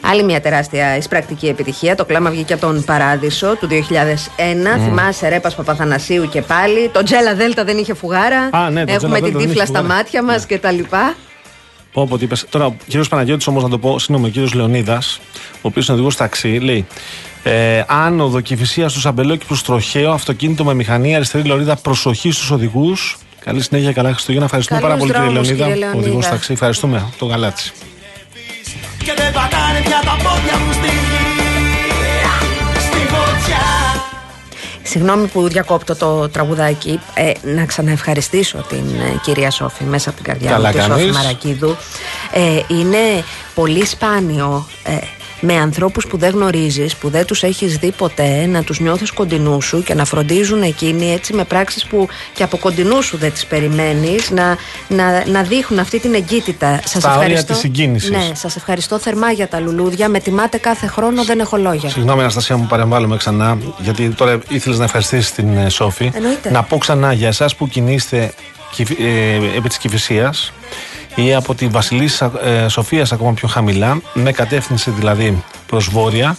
[0.00, 1.94] Άλλη μια τεράστια εισπρακτική επιτυχία.
[1.94, 4.80] Το κλάμα βγήκε από τον Παράδεισο του 2001.
[4.84, 6.88] Θυμάσαι Ρέπας Παπαθανασίου και πάλι.
[6.92, 8.48] Το Τζέλα Δέλτα δεν είχε φουγάρα.
[8.52, 9.94] Α, ναι, το Έχουμε Τζέλα την Δέλτα δεν τύφλα είχε στα φουγάρα.
[9.94, 10.56] μάτια μας Ναι.
[10.56, 10.78] κτλ.
[11.92, 12.46] Πω, πω, τι είπες.
[12.50, 15.20] Τώρα, ο κύριος Παναγιώτης, όμως, να το πω, συγγνώμη, ο κύριος Λεωνίδας,
[15.54, 16.86] ο οποίος είναι οδηγός ταξί, λέει.
[17.42, 23.16] Ε, άνοδο και φυσία στους αμπελόκηπου τροχαίο, αυτοκίνητο με μηχανή, αριστερή λωρίδα, προσοχή στους οδηγούς.
[23.44, 24.44] Καλή συνέχεια, καλά Χριστούγεννα.
[24.44, 25.64] Ευχαριστούμε Καλούς πάρα πολύ, κύριε δρόμους, Λεωνίδα.
[25.64, 26.16] κύριε Λεωνίδα.
[26.16, 27.06] Οδηγό ταξί, ευχαριστούμε.
[27.18, 27.72] Το γαλάτσι.
[28.98, 31.24] Και δεν πατάνε πια τα πόδια μου στη γη
[32.78, 33.62] Στη φωτιά
[34.82, 37.00] Συγγνώμη που διακόπτω το τραγουδάκι.
[37.14, 40.98] Ε, να ξαναευχαριστήσω την ε, κυρία Σόφη μέσα από την καρδιά Καλά μου, τη Σόφη
[40.98, 41.16] κάνεις.
[41.16, 41.76] Μαρακίδου.
[42.32, 44.96] Ε, είναι πολύ σπάνιο ε,
[45.46, 49.60] με ανθρώπους που δεν γνωρίζεις, που δεν τους έχεις δει ποτέ, να τους νιώθεις κοντινού
[49.60, 53.46] σου και να φροντίζουν εκείνοι έτσι με πράξεις που και από κοντινού σου δεν τις
[53.46, 54.56] περιμένεις, να,
[54.88, 56.80] να, να δείχνουν αυτή την εγκύτητα.
[56.84, 57.52] Σας Στα όρια ευχαριστώ.
[57.52, 58.10] της συγκίνησης.
[58.10, 60.08] Ναι, σας ευχαριστώ θερμά για τα λουλούδια.
[60.08, 61.88] Με τιμάτε κάθε χρόνο, δεν έχω λόγια.
[61.90, 66.10] Συγγνώμη, Αναστασία, μου παρεμβάλλουμε ξανά, γιατί τώρα ήθελες να ευχαριστήσεις την ε, Σόφη.
[66.14, 66.50] Εννοείται.
[66.50, 68.32] Να πω ξανά για εσάς που κινείστε
[68.72, 70.52] κυφ- ε, επί της Κυφυσίας
[71.14, 76.36] ή από τη Βασιλίσσα ε, Σοφίας ακόμα πιο χαμηλά, με κατεύθυνση δηλαδή προς βόρεια.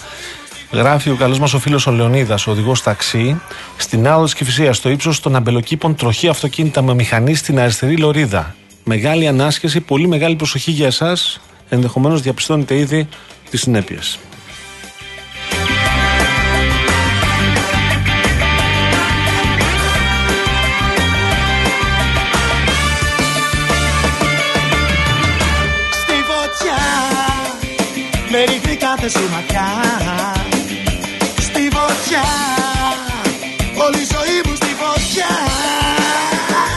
[0.72, 3.42] Γράφει ο καλός μας ο φίλος ο Λεωνίδας, ο οδηγός ταξί,
[3.78, 8.56] στην άδο τη Κυφυσία, στο ύψος των αμπελοκήπων, τροχή αυτοκίνητα με μηχανή στην αριστερή λωρίδα.
[8.84, 11.40] Μεγάλη ανάσχεση, πολύ μεγάλη προσοχή για εσάς.
[11.70, 13.08] Ενδεχομένως διαπιστώνετε ήδη
[13.50, 14.20] τις συνέπειες.
[29.06, 29.68] Κάθε σου ματιά.
[31.38, 32.24] Στη φωτιά.
[33.86, 35.32] Όλη η ζωή μου στη φωτιά.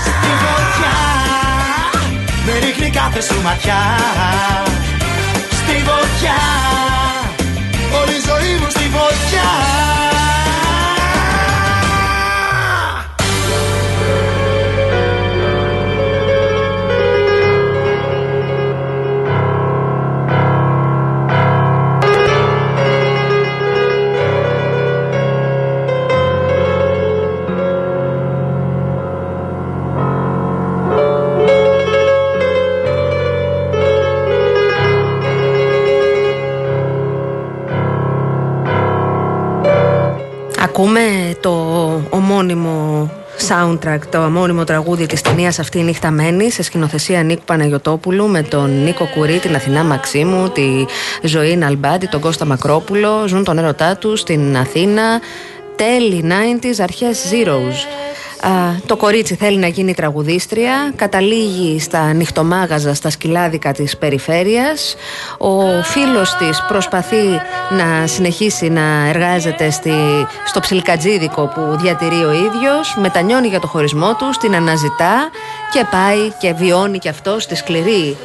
[0.02, 0.96] Στη φωτιά.
[2.46, 3.80] Με ρίχνει κάθε σου ματιά.
[5.50, 6.77] Στη φωτιά
[43.48, 48.42] soundtrack, το ομώνυμο τραγούδι της ταινίας αυτή η νύχτα μένει σε σκηνοθεσία Νίκου Παναγιωτόπουλου με
[48.42, 50.84] τον Νίκο Κουρί, την Αθηνά Μαξίμου, τη
[51.22, 55.20] Ζωή Ναλμπάντη, τον Κώστα Μακρόπουλο, ζουν τον έρωτά τους στην Αθήνα,
[55.76, 58.07] τέλη 90s, αρχές Zeros.
[58.40, 58.50] Α,
[58.86, 64.96] το κορίτσι θέλει να γίνει τραγουδίστρια, καταλήγει στα νυχτομάγαζα, στα σκυλάδικα της περιφέρειας.
[65.38, 69.92] Ο φίλος της προσπαθεί να συνεχίσει να εργάζεται στη,
[70.46, 75.30] στο ψιλικατζίδικο που διατηρεί ο ίδιος, μετανιώνει για το χωρισμό του, την αναζητά
[75.72, 78.16] και πάει και βιώνει και αυτό στη σκληρή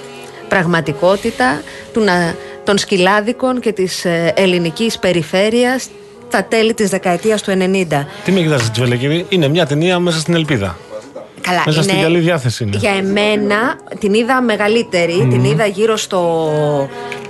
[0.47, 1.61] πραγματικότητα
[1.93, 5.89] του να, των σκυλάδικων και της ε, ελληνικής περιφέρειας
[6.33, 8.05] τα τέλη της δεκαετίας του 90.
[8.23, 10.77] Τι με κοιτάζεις, Τζουβελεκίδη, είναι μια ταινία μέσα στην ελπίδα.
[11.41, 12.77] Καλά, Μέσα στην καλή διάθεση είναι.
[12.77, 13.57] Για εμένα
[13.99, 16.49] την είδα μεγαλύτερη, την είδα γύρω στο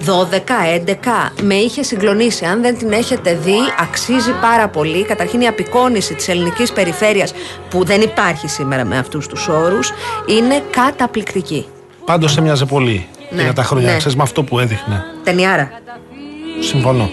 [0.06, 1.32] 12-11.
[1.42, 2.46] Με είχε συγκλονίσει.
[2.46, 5.04] Αν δεν την έχετε δει, αξίζει πάρα πολύ.
[5.06, 7.34] Καταρχήν η απεικόνηση της ελληνικής περιφέρειας
[7.70, 9.92] που δεν υπάρχει σήμερα με αυτούς τους όρους
[10.26, 11.66] είναι καταπληκτική.
[12.06, 13.92] Πάντως έμοιαζε πολύ Ναι, για τα χρόνια.
[13.92, 13.98] ναι.
[13.98, 15.04] Ξέρεις, με αυτό που έδειχνε.
[15.24, 15.72] Ταινιάρα.
[16.60, 17.10] Συμφωνώ.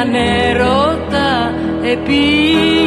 [0.00, 2.79] Έναν ερώτα επίγειο.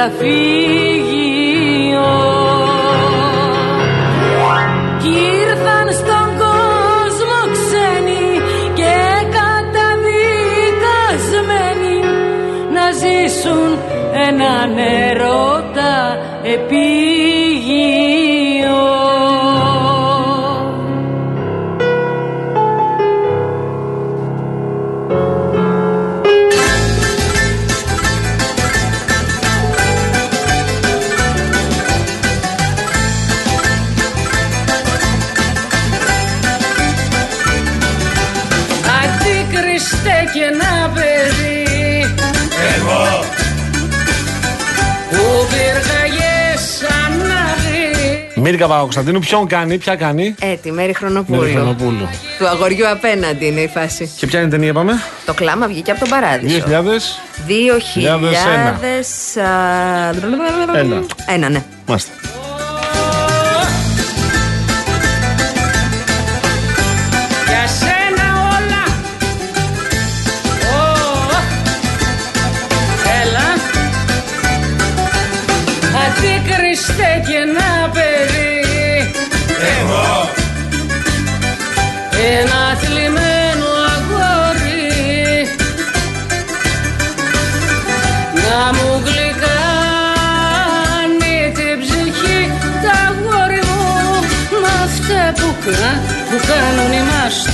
[0.00, 2.10] Καταφύγιο
[5.02, 8.26] κι ήρθαν στον κόσμο ξένοι
[8.74, 8.94] και
[9.36, 11.96] καταδικασμένοι
[12.74, 13.70] να ζήσουν
[14.28, 15.09] έναν ερώτα
[48.60, 51.40] δει Μίρικα Παπακοσταντίνου, ποιον κάνει, ποια κάνει; Ε, τη Μέρη Χρονοπούλου.
[51.40, 52.08] Μέρη Χρονοπούλου.
[52.38, 54.10] Του αγοριού απέναντι είναι η φάση.
[54.16, 54.92] Και ποια είναι η ταινία, είπαμε;
[55.26, 56.64] Το κλάμα βγήκε από τον παράδεισο.
[56.66, 57.16] 2000.
[57.46, 58.74] 2001.
[60.74, 61.04] Ένα.
[61.26, 61.62] Ένα, ναι.
[61.86, 62.12] Μάστε.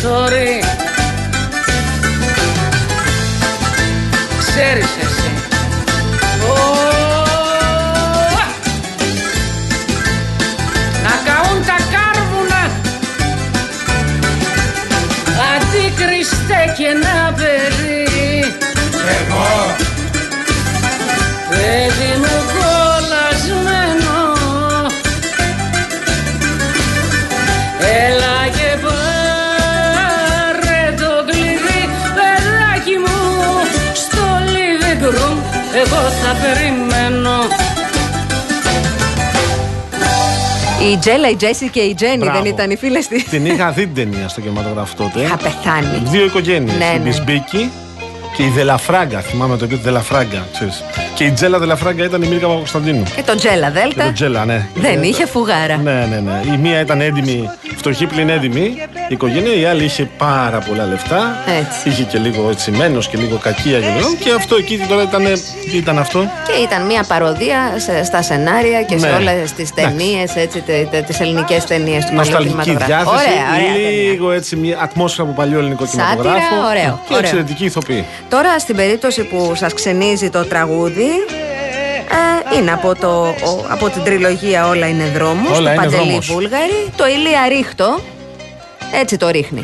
[0.07, 0.61] Οι μαστοροί
[4.39, 5.31] Ξέρεις εσύ.
[6.43, 6.75] Ω,
[11.03, 12.71] Να καούν τα κάρβουνα.
[15.55, 18.55] Αντίκριστε και ένα παιδί.
[19.21, 19.86] Εγώ
[36.43, 37.31] περιμένω
[40.93, 42.39] Η Τζέλα, η Τζέσι και η Τζέννη Μπράβο.
[42.43, 43.25] δεν ήταν οι φίλες της.
[43.25, 45.21] Την είχα δει την ταινία στο κινηματογράφο τότε.
[45.21, 46.03] Είχα πεθάνει.
[46.05, 46.77] Δύο οικογένειες.
[46.77, 46.99] Ναι, η ναι.
[46.99, 47.71] Μπισμπίκη
[48.37, 49.21] και η Δελαφράγκα.
[49.21, 50.47] Θυμάμαι το επίθετο Δελαφράγκα.
[50.53, 50.85] Ξέρεις.
[51.17, 53.03] Και η Τζέλα Δελαφράγκα ήταν η Μίρικα Παπακοσταντίνου.
[53.17, 54.05] Και το Τζέλα Και Δέλτα.
[54.05, 54.67] το Τζέλα, ναι.
[54.75, 55.77] Δεν Ε, είχε φουγάρα.
[55.77, 56.41] Ναι, ναι, ναι.
[56.55, 59.55] Η μία ήταν έντιμη, φτωχή πλην έντιμη η οικογένεια.
[59.55, 61.37] Η άλλη είχε πάρα πολλά λεφτά.
[61.59, 61.89] Έτσι.
[61.89, 64.15] Είχε και λίγο έτσι μένος και λίγο κακία και λίγο.
[64.21, 65.25] Και αυτό εκεί τώρα ήταν.
[65.71, 69.13] Τι ήταν αυτό; Και ήταν μια παροδία σε- στα σενάρια και σε Ναι.
[69.17, 70.33] όλες τις ταινίες,
[71.07, 73.11] τις ελληνικές ταινίες του παλιού Νοσταλγική κινηματογράφου.
[73.11, 73.31] διάθεση.
[73.31, 73.75] Ωραία, ωραία.
[73.75, 74.11] ταινία.
[74.11, 76.67] λίγο έτσι μια ατμόσφαιρα από παλιό ελληνικό Σάτυρα, κινηματογράφο.
[76.71, 77.19] ωραίο, Και ωραίο.
[77.19, 78.05] εξαιρετική ηθοποιή.
[78.29, 81.06] Τώρα στην περίπτωση που σας ξενίζει το τραγούδι
[82.53, 86.05] ε, είναι από, το, ο- από την τριλογία Όλα είναι δρόμος Όλα του είναι Παντελή
[86.07, 86.27] δρόμος.
[86.33, 86.91] Βούλγαρη.
[86.97, 87.99] Το Ηλία Ρίχτο
[89.01, 89.63] έτσι το ρίχνει.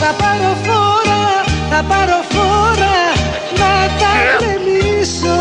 [0.00, 1.22] Θα πάρω φόρα,
[1.70, 2.96] θα πάρω φόρα
[3.58, 5.38] να τα κρεμίσω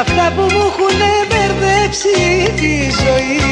[0.00, 3.42] Αυτά που μου έχουν μπερδέψει τη ζωή.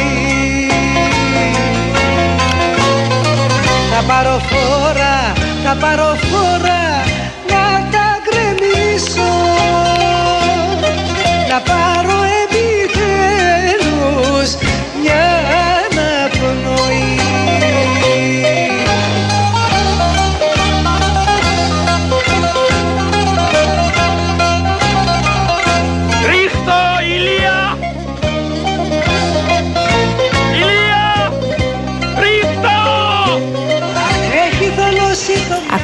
[3.94, 5.31] Θα πάρω φόρα,
[5.80, 6.81] θα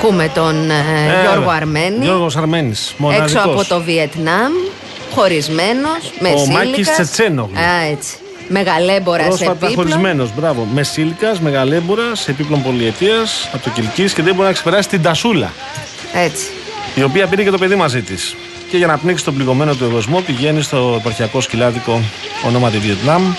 [0.08, 3.34] Ακούμε τον ε, Ε, Γιώργο ε, Αρμένης Γιώργος Αρμένης, έξω μοναδικός.
[3.44, 4.52] από το Βιετνάμ
[5.14, 6.64] χωρισμένος με Ο σύλλικας.
[6.66, 7.58] Μάκης Τσετσένογλου.
[7.58, 8.16] Α, έτσι.
[8.48, 9.74] Μεγαλέμπορα σε Πρόσφατα επίπλο.
[9.74, 10.66] χωρισμένος, μπράβο.
[10.74, 13.16] Μεσήλικα, μεγαλέμπορα, επίπλων πολιετία
[13.52, 15.52] από το Κυλκής και δεν μπορεί να ξεπεράσει την Τασούλα.
[16.14, 16.46] Έτσι.
[16.94, 18.34] Η οποία πήρε και το παιδί μαζί της.
[18.70, 22.00] Και για να πνίξει τον πληγωμένο του εγωσμό πηγαίνει στο επαρχιακό σκυλάδικο
[22.46, 23.32] ονόματι Βιετνάμ.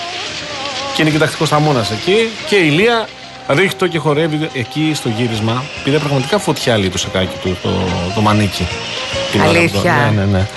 [0.96, 2.30] Και είναι κοιτακτικός θαμώνας εκεί.
[2.48, 3.08] Και η Ηλία
[3.50, 5.64] ρίχτω και χορεύει εκεί στο γύρισμα.
[5.84, 7.70] Πήρε πραγματικά φωτιά λέει το σακάκι του, το,
[8.16, 8.68] το μανίκι.
[9.32, 9.94] Την ώρα που το- Αλήθεια.
[9.94, 10.48] Ναι, ναι, ναι.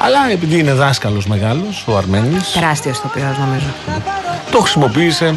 [0.00, 3.66] Αλλά επειδή είναι δάσκαλος μεγάλος, ο Αρμένης Τεράστιος ηθοποιός νομίζω.
[4.50, 5.34] το χρησιμοποίησε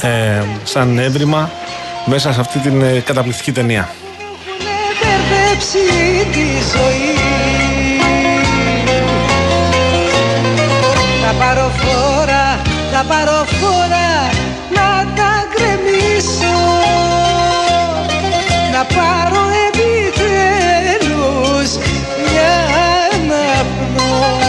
[0.00, 1.50] ε, σαν έβριμα
[2.04, 3.88] μέσα σε αυτή την ε, καταπληκτική ταινία.
[4.58, 5.78] έχουν μπερδέψει
[6.32, 7.10] τη ζωή
[11.26, 12.60] Θα πάρω φόρα,
[12.92, 13.61] θα πάρω φόρα
[18.82, 20.58] Να πάρω επιτέλους
[22.22, 22.52] μια
[23.12, 24.42] αναπνοή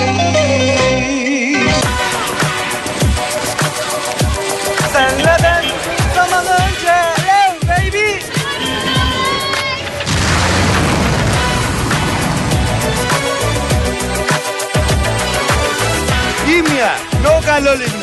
[16.57, 18.02] Ήμια, νο καλό λιμνός.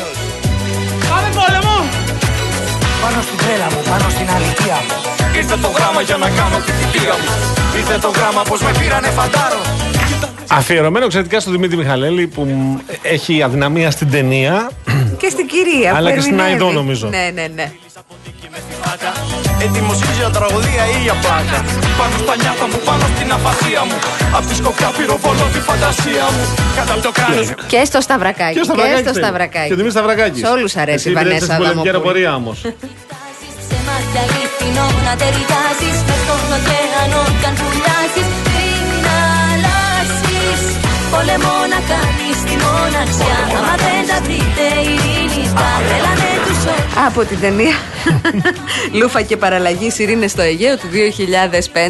[3.11, 4.95] Πάνω στην τρέλα μου, πάνω στην αλήθεια μου.
[5.39, 7.29] Ήρθε το γράμμα για να κάνω τη θητεία μου
[7.79, 9.61] Ήρθε το γράμμα πως με πήρανε φαντάρο.
[10.49, 14.69] Αφιερωμένο εξαιρετικά στον Δημήτρη Μιχαλέλη που μ, έχει αδυναμία στην ταινία.
[15.17, 16.63] Και στην κυρία που Αλλά και στην ερμηνεύει.
[16.63, 17.07] Αϊδό, νομίζω.
[17.07, 17.71] Ναι, ναι, ναι.
[18.83, 19.11] ατάκα.
[19.65, 21.57] Έτοιμος για τραγωδία ή για πλάκα.
[21.97, 23.97] Πάνω στα νιάτα μου, πάνω στην αφασία μου.
[24.37, 26.43] Απ' τη σκοπιά πυροβολώ τη φαντασία μου.
[26.75, 27.55] Κατά το κράνος μου.
[27.67, 28.53] Και στο Σταυρακάκι.
[28.53, 29.23] Και ο Σταυρακάκης στο θέλει.
[29.23, 29.67] Σταυρακάκι.
[29.67, 30.39] Και ο Δημήτρης Σταυρακάκης.
[30.39, 32.15] Σε όλους αρέσει η Εσύ επηρέασες Βανέσα την πολεμική Αδαμοπούλου.
[32.15, 32.57] αεροπορία όμως.
[34.13, 38.85] Σε μάτια αληθινό να ταιριάζεις Με στον ωκεανό κι αν πουλιάζεις Πριν
[39.49, 40.63] αλλάσεις
[41.11, 47.21] Πόλεμο να κάνεις τη μοναξιά Άμα δεν τα βρείτε ειρήνη Τα τρέλανε τους όλους Από
[47.25, 47.75] την ταινία
[48.99, 50.87] Λούφα και παραλλαγή Ειρήνε στο Αιγαίο του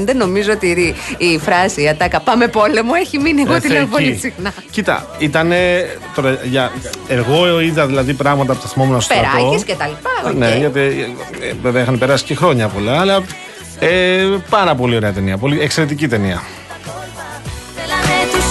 [0.09, 0.15] 2005.
[0.15, 3.41] Νομίζω ότι η, η φράση η ατάκα Πάμε πόλεμο έχει μείνει.
[3.41, 3.91] Εγώ Ε, τη λέω θεϊκή.
[3.91, 4.53] πολύ συχνά.
[4.71, 5.51] Κοίτα, ήταν.
[6.15, 6.71] Τώρα, για,
[7.07, 9.37] εγώ είδα δηλαδή πράγματα που τα θυμόμουν στο στρατό.
[9.37, 10.09] Περάκη και τα λοιπά.
[10.29, 10.33] οκ.
[10.33, 13.23] Ναι, γιατί ε, ε, βέβαια είχαν περάσει και χρόνια πολλά, αλλά
[13.79, 15.37] ε, πάρα πολύ ωραία ταινία.
[15.37, 16.41] Πολύ εξαιρετική ταινία.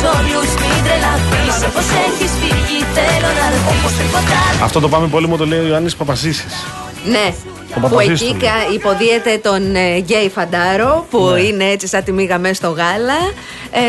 [0.01, 5.07] Τρέλανε τους όλους Μην τρελαθείς Όπως έχεις φύγει Θέλω να δεις Ποτέ Αυτό το πάμε
[5.07, 6.53] πόλεμο το λέει ο Ιωάννης Παπαζήσης.
[7.05, 7.35] Ναι.
[7.77, 8.13] Ο Που Παπαθίστου.
[8.27, 11.41] εκεί κα- υποδίεται τον ε, γκέι φαντάρο που Ναι.
[11.41, 13.19] είναι έτσι σαν τη μίγα μέσα στο γάλα.
[13.71, 13.81] Ε,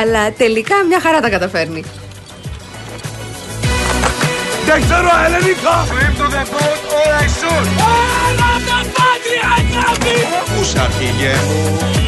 [0.00, 1.82] αλλά τελικά μια χαρά τα καταφέρνει.
[4.66, 5.74] Δεν ξέρω ελληνικά.
[5.90, 6.64] Φλίπτο δεκό,
[7.06, 7.64] ώρα ισούν.
[7.94, 10.16] Όλα τα πάτρια αγάπη.
[10.56, 12.07] Πού σ' αρχηγέ μου.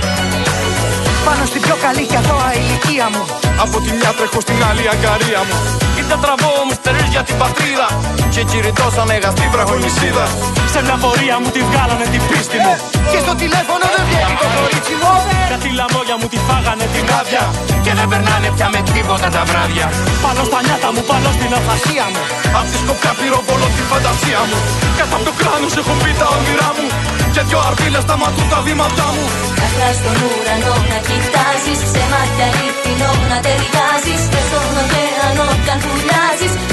[1.26, 3.22] Πάνω στην πιο καλή και αθώα ηλικία μου
[3.64, 5.56] Από τη μια τρέχω στην άλλη αγκαρία μου.
[6.00, 7.88] Ήρθε τραβώ μου στερείς για την πατρίδα.
[8.34, 10.24] Και κηρυτώσανε γαστή βραχονισίδα.
[10.72, 12.74] Σε μια πορεία μου τη βγάλανε την πίστη μου.
[13.12, 15.12] Και στο τηλέφωνο δεν βγαίνει το κορίτσι μου
[15.52, 17.44] Κάτι λαμόγια μου τη φάγανε την άδεια.
[17.84, 19.86] Και δεν περνάνε πια με τίποτα τα βράδια.
[20.24, 22.22] Πάνω στα νιάτα μου, πάνω στην αφασία μου.
[22.58, 24.58] Απ' τη σκοπιά πυροβολώ τη φαντασία μου.
[24.98, 26.86] Κάτω από το κράνος έχω πει τα όνειρά μου.
[27.34, 29.24] Και δυο αρπίλες σταματούν τα βήματά μου.
[29.64, 35.80] Άχρα στον ουρανό να κοιτάζεις Σε μάτια αληθινό να ταιριάζεις Και στον ωκεανό κι αν
[35.84, 36.69] πουλιάζεις Μην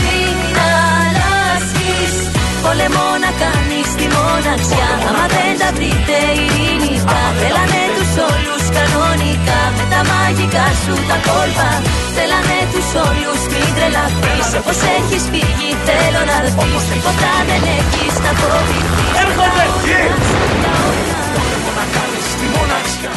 [2.58, 8.64] αλλάσεις Πόλεμο να κάνεις τη μοναξιά Άμα δεν τα βρείτε ειρήνη Τα θέλανε τους όλους
[8.78, 11.70] κανονικά Με τα μαγικά σου τα κόλπα
[12.16, 16.56] Θέλανε τους όλους μην τρελαθείς Όπως έχεις φύγει θέλω να δεις
[16.90, 20.77] Τίποτα δεν έχεις να φοβηθείς Έρχονται!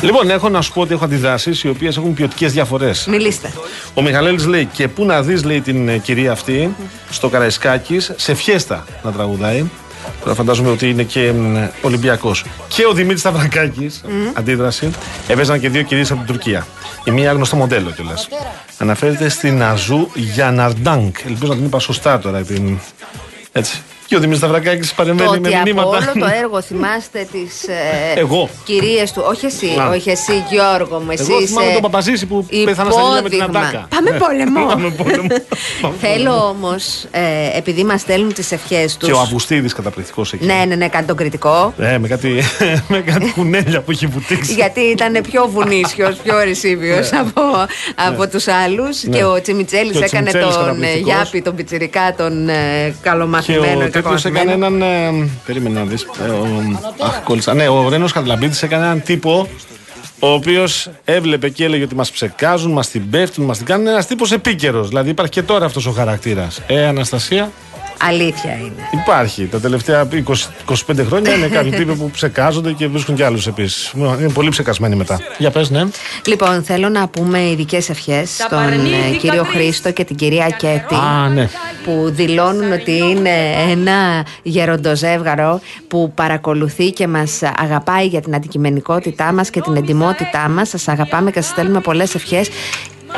[0.03, 3.07] Λοιπόν, έχω να σου πω ότι έχω αντιδράσεις οι οποίες έχουν ποιοτικές διαφορές.
[3.07, 3.53] Μιλήστε.
[3.95, 6.75] Ο Μιχαλέλης λέει και πού να δεις λέει την ε, κυρία αυτή
[7.11, 9.65] στο Καραϊσκάκης σε φιέστα να τραγουδάει.
[10.23, 11.33] Τώρα φαντάζομαι ότι είναι και
[11.83, 12.45] Ολυμπιακός.
[12.69, 14.91] Και ο Δημήτρης Σταυρακάκης, αντίδραση,
[15.29, 16.67] έβαιζαν και δύο κυρίες από την Τουρκία.
[17.05, 18.29] Η μία γνωστό μοντέλο κιόλας.
[18.79, 21.17] Αναφέρεται στην Αζού Γιαναρντάνκ.
[21.27, 22.41] Ελπίζω να την είπα σωστά τώρα.
[22.41, 22.79] Την...
[23.53, 23.83] Έτσι.
[24.11, 25.89] Και ο Δημήτρης Σταυρακάκης Το παρεμβαίνει ότι με από μηνύματα.
[25.89, 28.49] όλο το έργο θυμάστε τις ε, Εγώ.
[28.65, 29.23] κυρίες του.
[29.29, 29.89] Όχι εσύ, Α.
[29.89, 31.11] όχι εσύ, Γιώργο μου.
[31.11, 33.61] Εσύ Εγώ θυμάμαι είσαι τον Παπαζήση που πέθανε στα νύχια με την υπόδειγμα.
[33.69, 33.87] Αντάκα.
[33.95, 34.19] Πάμε Ναι.
[34.19, 34.67] πόλεμο.
[34.67, 35.27] Πάμε πόλεμο.
[35.83, 37.21] Πάμε Θέλω όμως, ε,
[37.59, 39.07] επειδή μας στέλνουν τις ευχές του.
[39.07, 40.45] Και ο Αυγουστίδης καταπληκτικός εκεί.
[40.45, 41.75] Ναι, ναι, ναι, κάνει τον κριτικό.
[41.79, 42.43] Ε, με κάτι,
[42.93, 44.53] με κάτι κουνέλια που έχει βουτήξει.
[44.53, 47.43] Γιατί ήταν πιο βουνίσιος, πιο ρεσίβιο από,
[48.09, 49.03] από τους άλλους.
[49.03, 49.17] Ναι.
[49.17, 51.13] Και ο Τσιμιτσέλης Και ο έκανε Τσιμιτσέλης τον ε, καταπληκτικός.
[51.15, 52.55] Γιάπη, τον Πιτσιρικά, τον ε,
[52.87, 53.89] Και καλομαθημένο.
[54.09, 54.83] Ο τέτοιο έκανε έναν.
[54.83, 56.03] Ε, περίμενε να δεις.
[56.03, 57.55] Ε, ο- αχ, κόλλησα.
[57.55, 59.49] Ναι, ο Ρένος Καρλαμπίτη έκανε έναν τύπο
[60.19, 63.87] ο οποίος έβλεπε και έλεγε ότι μας ψεκάζουν, μας την πέφτουν, μας την κάνουν.
[63.87, 64.89] Ένας τύπος επίκαιρος.
[64.89, 66.61] Δηλαδή υπάρχει και τώρα αυτός ο χαρακτήρας.
[66.67, 67.51] Ε, Αναστασία,
[68.09, 68.89] Αλήθεια είναι.
[69.03, 69.47] υπάρχει.
[69.47, 70.17] Τα τελευταία 20,
[70.89, 73.93] 25 χρόνια είναι κάποιοι τύποι που ψεκάζονται και βρίσκουν κι άλλους επίσης.
[73.97, 75.21] Είναι πολύ ψεκασμένοι μετά.
[75.39, 75.85] Για πες, ναι.
[76.27, 79.55] Λοιπόν, θέλω να πούμε ειδικές ευχές στον ε, παρνήθηκα κύριο τρεις.
[79.55, 80.95] Χρήστο και την κυρία Κέτη.
[80.95, 81.49] Α, ναι.
[81.85, 83.31] Που δηλώνουν ότι είναι
[83.71, 90.69] ένα γεροντοζεύγαρο που παρακολουθεί και μας αγαπάει για την αντικειμενικότητά μας και την εντιμότητά μας.
[90.69, 92.49] Σας αγαπάμε και σας στέλνουμε πολλές ευχές.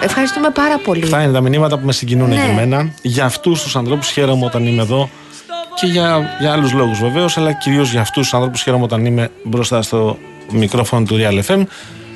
[0.01, 1.03] Ευχαριστούμε πάρα πολύ.
[1.03, 2.35] Αυτά είναι τα μηνύματα που με συγκινούν Ναι.
[2.35, 2.93] και εμένα.
[3.03, 5.09] Για αυτούς τους ανθρώπους χαίρομαι όταν είμαι εδώ
[5.81, 9.29] και για, για άλλους λόγους βεβαίως, αλλά κυρίως για αυτούς τους ανθρώπους χαίρομαι όταν είμαι
[9.45, 10.19] μπροστά στο
[10.51, 11.63] μικρόφωνο του Real FM.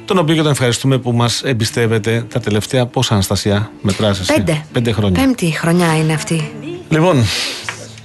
[0.04, 4.64] Τον οποίο και τον ευχαριστούμε που μας εμπιστεύεται τα τελευταία πόσα Αναστασία μετράς εσύ; Πέντε.
[4.72, 5.20] Πέντε χρόνια.
[5.22, 6.50] Πέμπτη χρονιά είναι αυτή.
[6.88, 7.24] Λοιπόν,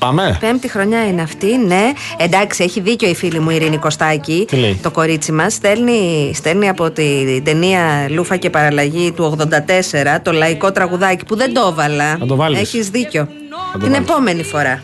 [0.05, 0.37] πάμε.
[0.39, 1.91] Πέμπτη χρονιά είναι αυτή, ναι.
[2.17, 4.45] Εντάξει, έχει δίκιο η φίλη μου η Ειρήνη Κωστάκη.
[4.47, 5.53] Τι λέει; Το κορίτσι μας.
[5.53, 11.53] Στέλνει, στέλνει από την ταινία Λούφα και Παραλλαγή του 84 το λαϊκό τραγουδάκι που δεν
[11.53, 12.17] το έβαλα.
[12.19, 12.59] Θα το βάλεις.
[12.59, 13.27] Έχεις δίκιο.
[13.71, 14.09] το την βάλεις.
[14.09, 14.83] επόμενη φορά.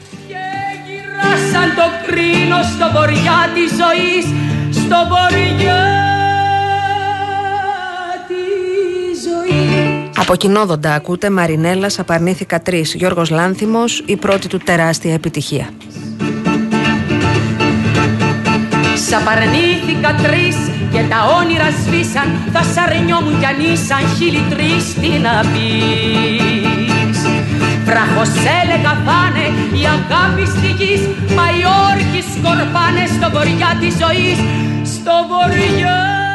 [1.51, 4.25] Σαν το κρίνος στο βοριά της ζωής
[4.71, 6.16] Στο βοριά
[10.19, 12.93] Από κοινόδοντα ακούτε Μαρινέλα Απαρνήθηκα τρεις.
[12.93, 15.69] Γιώργος Λάνθιμος, η πρώτη του τεράστια επιτυχία.
[19.07, 20.55] Σ' απαρνήθηκα τρεις
[20.91, 27.19] και τα όνειρα σβήσαν Θα σ' αρνιόμουν κι αν ήσαν χίλιοι τρεις τι να πεις
[27.85, 28.29] Βράχος
[28.61, 29.45] έλεγα θα είναι
[29.81, 31.01] η αγάπη στη γης
[31.35, 34.37] Μα οι όρκοι σκορπάνε στο βορειά της ζωής
[34.93, 36.26] Στο βορειά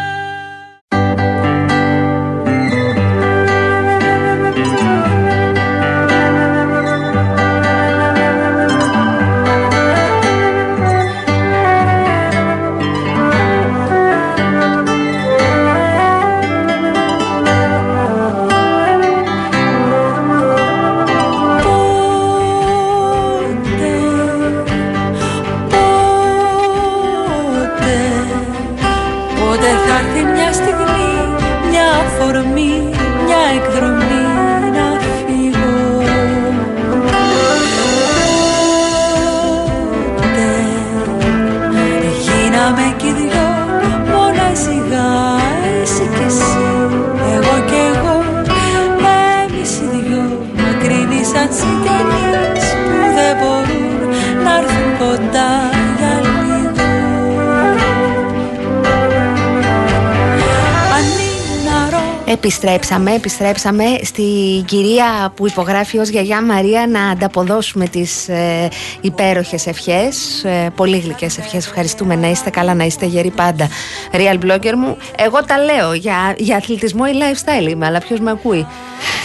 [62.44, 68.68] Επιστρέψαμε, επιστρέψαμε στην κυρία που υπογράφει ως γιαγιά Μαρία να ανταποδώσουμε τις ε,
[69.00, 71.66] υπέροχες ευχές, ε, πολύ γλυκές ευχές.
[71.66, 73.68] Ευχαριστούμε να είστε καλά, να είστε γεροί πάντα.
[74.12, 78.30] Real blogger μου, εγώ τα λέω, για, για αθλητισμό ή lifestyle είμαι, αλλά ποιος με
[78.30, 78.66] ακούει;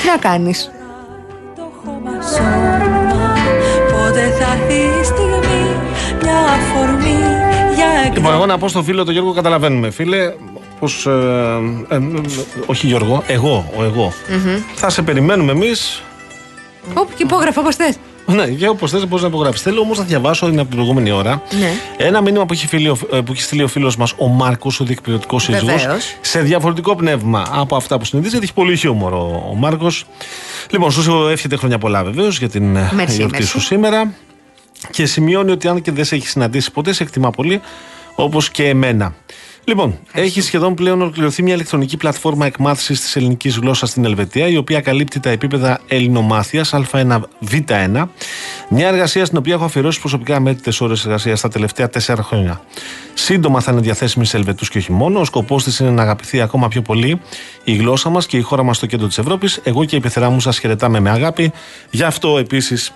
[0.02, 0.72] Τι να κάνεις;
[1.56, 3.34] το χώμα σώμα
[3.92, 5.76] Πότε θα έρθει η στιγμή
[6.22, 7.20] Μια αφορμή
[7.76, 10.34] για Λοιπόν, εκδρομή εγώ να πω στο φίλο τον Γιώργο, καταλαβαίνουμε, φίλε,
[10.80, 11.12] πως, ε,
[11.90, 12.02] ε, ε,
[12.66, 14.14] όχι Γιώργο, εγώ, ο εγω
[14.76, 16.02] Θα σε περιμένουμε εμείς
[16.94, 17.96] Όπου και υπόγραφα όπως θες.
[18.26, 19.64] Ναι, για όπως θες, μπορείς να υπογράψεις.
[19.64, 21.72] Θέλω όμως να διαβάσω, είναι από την προηγούμενη ώρα, Ναι.
[21.98, 24.80] ένα μήνυμα που έχει, φίλει, ο- ε, που έχει στείλει ο φίλος μας, ο Μάρκος,
[24.80, 26.16] ο διεκπαιρεωτικό σύζυγο, Βεβαίως.
[26.22, 30.06] σε διαφορετικό πνεύμα από αυτά που συνηθίζει, γιατί έχει πολύ χιούμορ ο, ο Μάρκος.
[30.70, 33.48] Λοιπόν, σου εύχεται χρόνια πολλά βεβαίως για την ε, Merci, γιορτή merci.
[33.48, 34.14] σου σήμερα.
[34.92, 37.62] Και σημειώνει ότι αν και δεν σε έχει συναντήσει ποτέ, σε εκτιμά πολύ,
[38.16, 39.14] όπως και εμένα.
[39.70, 44.58] Λοιπόν, έχει σχεδόν πλέον ολοκληρωθεί μια ηλεκτρονική πλατφόρμα εκμάθησης της ελληνικής γλώσσας στην Ελβετία, η
[44.58, 47.20] οποία καλύπτει τα επίπεδα ελληνομάθειας Α1,
[47.52, 48.08] Β1.
[48.70, 52.62] Μια εργασία στην οποία έχω αφιερώσει προσωπικά μέτρητε ώρες εργασίας τα τελευταία τέσσερα χρόνια.
[53.14, 55.20] Σύντομα θα είναι διαθέσιμη σε Ελβετούς και όχι μόνο.
[55.20, 57.22] Ο σκοπός της είναι να αγαπηθεί ακόμα πιο πολύ
[57.64, 59.60] η γλώσσα μας και η χώρα μας στο κέντρο της Ευρώπης.
[59.64, 61.52] Εγώ και η πεθερά μου σας χαιρετάμε με αγάπη.
[61.90, 62.94] Γι' αυτό επίσης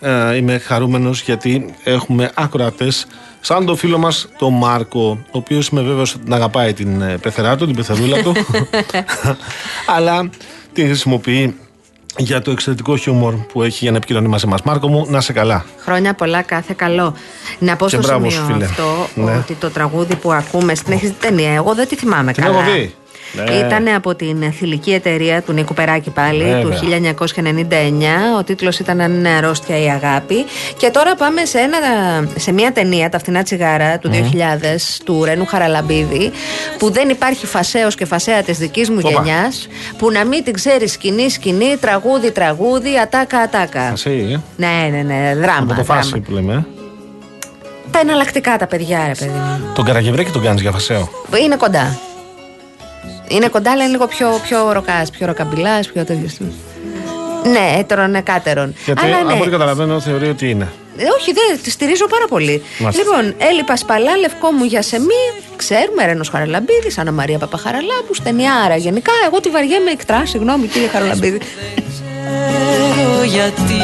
[0.00, 3.06] ε, είμαι χαρούμενος γιατί έχουμε ακροατές
[3.46, 7.16] σαν το φίλο μας τον Μάρκο ο οποίος είμαι βέβαιος ότι την αγαπάει την ε,
[7.18, 8.32] πεθερά του, την πεθερούλα του
[9.96, 10.30] αλλά
[10.72, 11.56] την χρησιμοποιεί
[12.16, 15.32] για το εξαιρετικό χιούμορ που έχει για να επικοινωνεί μαζί μας Μάρκο μου, να σε
[15.32, 17.14] καλά Χρόνια πολλά, κάθε καλό.
[17.58, 18.64] Να πω Και στο μπράβο σημείο σου, φίλε.
[18.64, 19.36] αυτό Ναι.
[19.36, 21.52] ότι το τραγούδι που ακούμε στην έχεις δει ταινία.
[21.52, 22.58] Εγώ δεν τη θυμάμαι Την καλά.
[22.60, 22.94] έχω δει.
[23.34, 23.54] Ναι.
[23.54, 26.60] Ήταν από την θηλυκή εταιρεία του Νίκου Περάκη πάλι Βέβαια.
[26.60, 28.38] του 1999.
[28.38, 30.44] Ο τίτλος ήταν Αν είναι αρρώστια η αγάπη.
[30.76, 31.76] Και τώρα πάμε σε, ένα,
[32.36, 34.16] σε μια ταινία, Τα φτηνά τσιγάρα του 2000
[35.04, 36.30] του Ρένου Χαραλαμπίδη
[36.78, 39.10] που δεν υπάρχει φασέος και φασέα της δικής μου Όπα.
[39.10, 39.68] γενιάς
[39.98, 43.90] που να μην την ξέρεις σκηνή σκηνή, τραγούδι τραγούδι, ατάκα ατάκα.
[43.92, 45.58] Εσύ, ε; Ναι, ναι, ναι, δράμα.
[45.58, 45.84] από το δράμα.
[46.02, 46.64] φάση που λέμε ε.
[47.90, 49.72] Τα εναλλακτικά τα παιδιά, ρε παιδί μου.
[49.74, 51.08] τον Καραγευρέκη τον κάνεις για φασαίο
[51.44, 51.98] Είναι κοντά.
[53.28, 56.52] Είναι κοντά, αλλά είναι λίγο πιο, πιο ροκάς, πιο ροκαμπιλά, πιο τέτοιο.
[57.44, 58.74] Ναι, έτερον, εκάτερον.
[58.84, 59.32] γιατί αλλά ναι.
[59.32, 62.62] από ό,τι καταλαβαίνω θεωρεί ότι είναι Ε, όχι, δεν τη στηρίζω πάρα πολύ.
[62.78, 63.02] Μάλιστα.
[63.02, 65.24] Λοιπόν, έλειπα σπαλά, λευκό μου για σεμί.
[65.56, 68.76] Ξέρουμε, Ρένος Χαραλαμπίδης, Αννα Μαρία Παπαχαραλάμπου, στενιάρα.
[68.76, 71.38] Γενικά, εγώ τη βαριέμαι εκτρά, συγγνώμη κύριε Χαραλαμπίδη.
[71.38, 73.82] ξέρω γιατί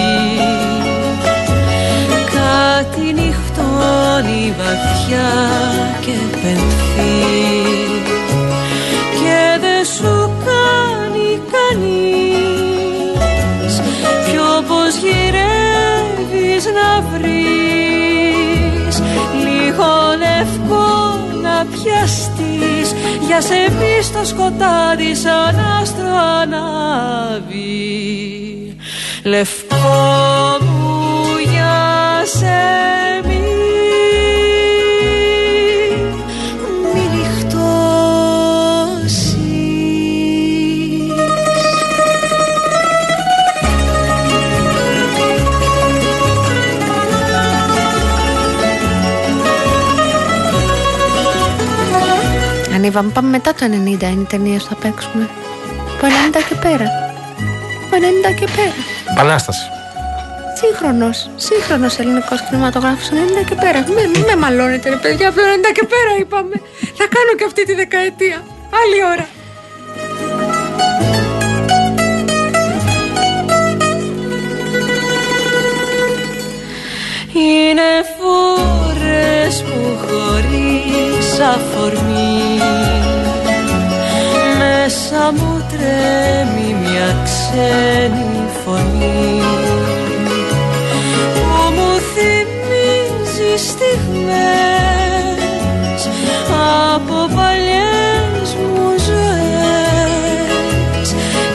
[2.24, 5.28] Κάτι νυχτώνει βαθιά
[6.00, 6.12] και
[6.42, 7.40] πενθεί
[8.06, 8.19] Και
[9.82, 10.14] δεν σου
[10.44, 12.92] κάνει κανείς.
[14.26, 18.94] Πιο πως γυρεύεις να βρεις
[19.44, 20.88] Λίγο λευκό
[21.42, 22.94] να πιαστείς.
[23.26, 27.66] Για σε μπει στο σκοτάδι σαν άστρο ανάβει.
[29.24, 29.76] Λευκό
[30.60, 31.19] μου
[52.98, 55.28] Ανίβα, πάμε μετά το 90 είναι οι ταινίε που θα παίξουμε.
[55.92, 56.86] Από 90 και πέρα.
[57.84, 57.96] Από
[58.30, 58.74] 90 και πέρα.
[59.12, 59.64] Επανάσταση
[60.54, 63.78] Σύγχρονος, σύγχρονος ελληνικός κινηματογράφος 90 και πέρα.
[63.94, 66.56] Μην μη με μαλώνετε, ρε παιδιά, από το 90 και πέρα είπαμε.
[66.98, 68.38] Θα κάνω και αυτή τη δεκαετία.
[68.80, 69.26] Άλλη ώρα.
[85.90, 89.40] Μου τρέμει μια ξένη φωνή.
[91.34, 95.40] Που μου θυμίζει στιγμές
[96.94, 101.08] Από παλιές μου ζωές.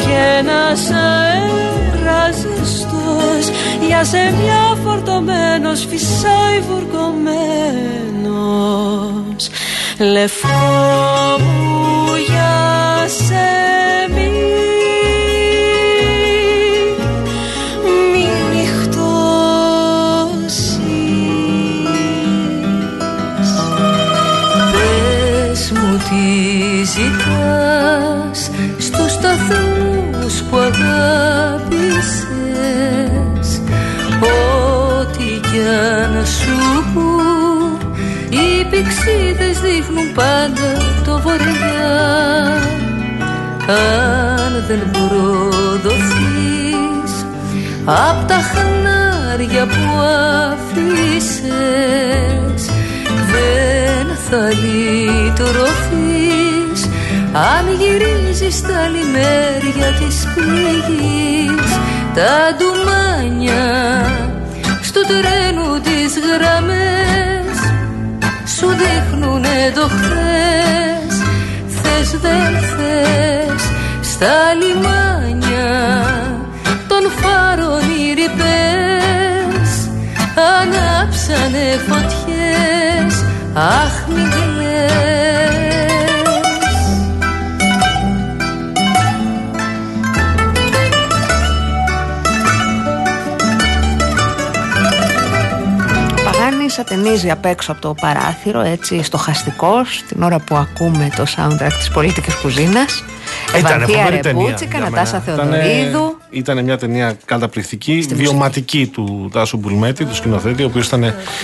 [0.05, 3.45] Και ένας αέρας ζεστός
[3.87, 7.39] Για ζεμιά φορτωμένος φυσάει βουργωμένος
[9.97, 10.49] Λευκό
[11.39, 11.84] μου
[43.67, 45.25] Αν δεν προδοθείς
[47.85, 49.99] Απ' τα χνάρια που
[50.51, 51.51] αφήσες
[53.31, 55.69] Δεν θα λυτρωθείς.
[57.33, 61.69] Αν γυρίζεις τα λιμέρια της πληγής
[62.13, 63.65] Τα ντουμάνια
[64.81, 67.57] στο τρένου τις γραμμές
[68.57, 71.13] Σου δείχνουνε το χθες.
[71.67, 73.34] Θες δεν θες
[74.15, 75.71] στα λιμάνια
[76.87, 79.89] Των φάρων οι ρηπές
[80.35, 84.55] Ανάψανε φωτιές Αχ μην κλαις
[96.23, 101.73] Παγάνη ατενίζει απ' έξω από το παράθυρο, έτσι στοχαστικό, την ώρα που ακούμε το soundtrack
[101.77, 102.31] της πολίτικη
[103.51, 103.69] κουζίνα.
[103.69, 106.17] Ευανθία Ρεπούτσικα, Νατάσα Θεοδωρίδου.
[106.29, 110.91] Ήταν μια ταινία καταπληκτική, βιωματική του Τάσου Μπουλμέτη, του σκηνοθέτη, ο οποίος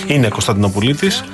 [0.06, 1.24] είναι Κωνσταντινοπολίτης.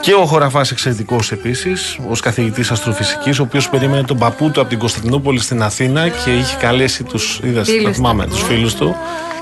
[0.00, 4.68] Και ο Χωραφάς εξαιρετικός επίσης, ως καθηγητής αστροφυσικής, ο οποίος περίμενε τον παππού του από
[4.68, 8.96] την Κωνσταντινούπολη στην Αθήνα και είχε καλέσει τους Φίλους θυμάμαι, τους φίλους του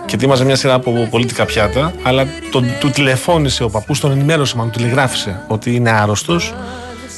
[0.07, 1.92] και ετοίμαζε μια σειρά από πολίτικα πιάτα.
[2.03, 6.55] Αλλά τον, του τηλεφώνησε ο παππούς, τον ενημέρωσε, μάλλον του τηλεγράφησε ότι είναι άρρωστος.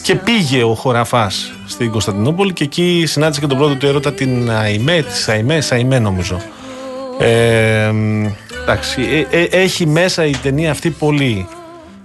[0.03, 4.51] Και πήγε ο Χωραφάς στην Κωνσταντινούπολη και εκεί συνάντησε και τον πρώτο του έρωτα την
[4.51, 6.41] Αϊμέ, της Αϊμέ, Σαϊμέ νομίζω.
[7.19, 7.93] Ε,
[8.63, 11.49] εντάξει, ε, ε, έχει μέσα η ταινία αυτή πολύ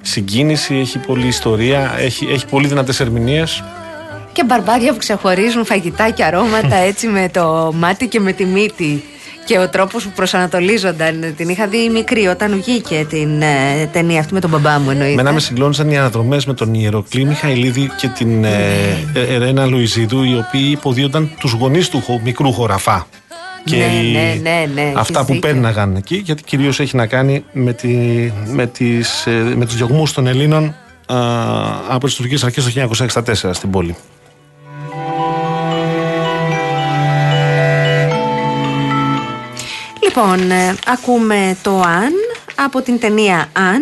[0.01, 3.63] συγκίνηση, έχει πολλή ιστορία, έχει, έχει πολύ δυνατές ερμηνείες.
[4.31, 9.03] Και μπαρμπάρια που ξεχωρίζουν φαγητά και αρώματα έτσι με το μάτι και με τη μύτη.
[9.47, 11.33] Και ο τρόπος που προσανατολίζονταν.
[11.37, 15.15] Την είχα δει μικρή όταν βγήκε την ε, ταινία αυτή με τον μπαμπά μου εννοείται.
[15.15, 18.49] Μένα με συγκλώνησαν οι αναδρομές με τον Ιεροκλή Μιχαηλίδη και την ε,
[19.13, 23.07] ε, Ρένα Λουιζίδου, οι οποίοι υποδίονταν τους γονείς του χω- μικρού χωραφά.
[23.63, 25.39] Και Ναι, οι- ναι, ναι, ναι, αυτά έχεις που δίκιο.
[25.49, 27.87] πέρναγαν εκεί, γιατί κυρίως έχει να κάνει με, τη,
[28.45, 30.75] με, τις, ε, με τους διωγμούς των Ελλήνων
[31.05, 31.15] α,
[31.89, 33.95] από τις τουρκικές αρχές το 1964 στην πόλη.
[40.17, 42.13] Λοιπόν, ε, ακούμε το Αν
[42.55, 43.81] από την ταινία Αν.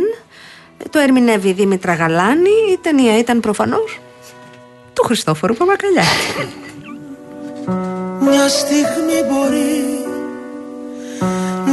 [0.89, 2.49] Το ερμηνεύει η Δήμητρα Γαλάνη.
[2.71, 3.99] Η ταινία ήταν προφανώς
[4.93, 6.07] του Χριστόφορου Παπακαλιάτη.
[8.19, 10.05] Μια στιγμή μπορεί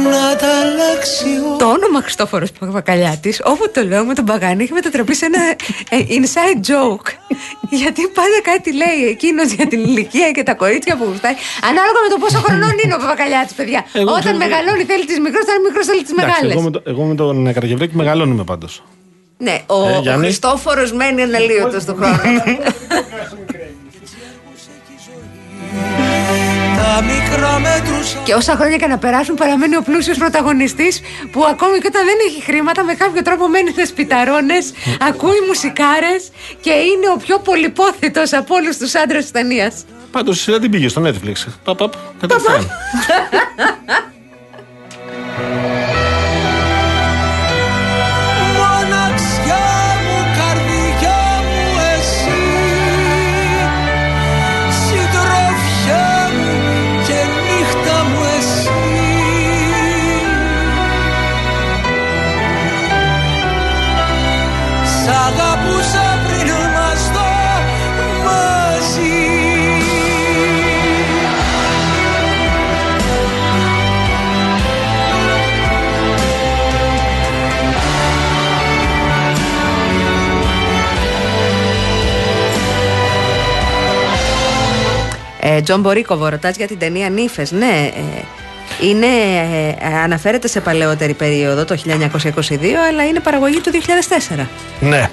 [0.09, 4.73] να τα αλλάξει ο το όνομα Χριστόφορος Παπακαλιάτης, όπου το λέω με τον Παγάνη, έχει
[4.73, 5.41] μετατραπεί σε ένα
[5.89, 7.07] ε, inside joke.
[7.69, 11.33] Γιατί πάντα κάτι λέει εκείνος για την ηλικία και τα κορίτσια που γουστάει.
[11.69, 13.85] Ανάλογα με το πόσο χρονών είναι ο Παπακαλιάτης, παιδιά.
[13.93, 16.51] Εγώ Όταν ξέρω- μεγαλώνει θέλει τις μικρές, όταν είναι μικρός θέλει τις Εντάξει, μεγάλες.
[16.53, 18.83] εγώ, με το, εγώ με τον Καραγευλέκη μεγαλώνουμε πάντως.
[19.37, 20.25] Ναι, ο, Ε, ο Γιάννη.
[20.25, 22.13] Χριστόφορος μένει αναλύωτος του χρόνου.
[28.23, 32.15] και όσα χρόνια και να περάσουν παραμένει ο πλούσιος πρωταγωνιστής που ακόμη και όταν δεν
[32.27, 34.73] έχει χρήματα με κάποιο τρόπο μένει σε σπιταρώνες,
[35.09, 36.31] ακούει μουσικάρες
[36.61, 39.85] και είναι ο πιο πολυπόθητος από όλους τους άντρες της ταινίας.
[40.11, 41.51] Πάντως η σειρά την πήγε στο Netflix.
[41.63, 42.69] Παπ, παπ, κατευθείαν.
[85.63, 87.51] Τζον Μπορίκοβο, ρωτά για την ταινία Νύφες.
[87.51, 88.21] Ναι, ε,
[88.87, 89.05] είναι,
[89.79, 94.47] ε, αναφέρεται σε παλαιότερη περίοδο, το 1922, αλλά είναι παραγωγή του 2004.
[94.79, 95.09] Ναι.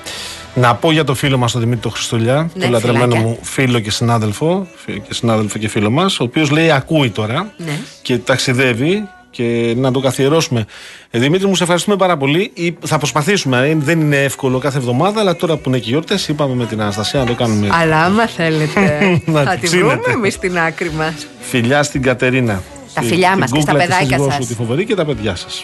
[0.55, 3.28] Να πω για το φίλο μας τον Δημήτρη τον Χριστολιά, Ναι, το λατρεμένο φιλάκια.
[3.28, 7.53] μου φίλο και συνάδελφο, φι- και συνάδελφο και φίλο μας, ο οποίος λέει ακούει τώρα
[7.57, 7.78] Ναι.
[8.03, 10.64] και ταξιδεύει και να το καθιερώσουμε.
[11.10, 12.50] Ε, Δημήτρη, μου σε ευχαριστούμε πάρα πολύ.
[12.54, 13.68] Ή- Θα προσπαθήσουμε.
[13.68, 16.80] ε, Δεν είναι εύκολο κάθε εβδομάδα, αλλά τώρα που είναι και γιορτές, είπαμε με την
[16.80, 17.68] Αναστασία να το κάνουμε.
[17.72, 18.80] Αλλά άμα θέλετε,
[19.24, 20.12] Να θα τη τη βρούμε ψήνετε.
[20.12, 21.14] εμεί στην άκρη μα.
[21.40, 22.62] Φιλιά στην Κατερίνα.
[22.94, 24.42] Τα Τη- φιλιά την μας και στα κούκλα, τη παιδάκια σύζυγό σας.
[24.42, 25.46] σου, Τη φοβερή και τα παιδιά σα.
[25.46, 25.58] Μέσα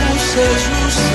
[0.00, 1.12] μου σε ζούσα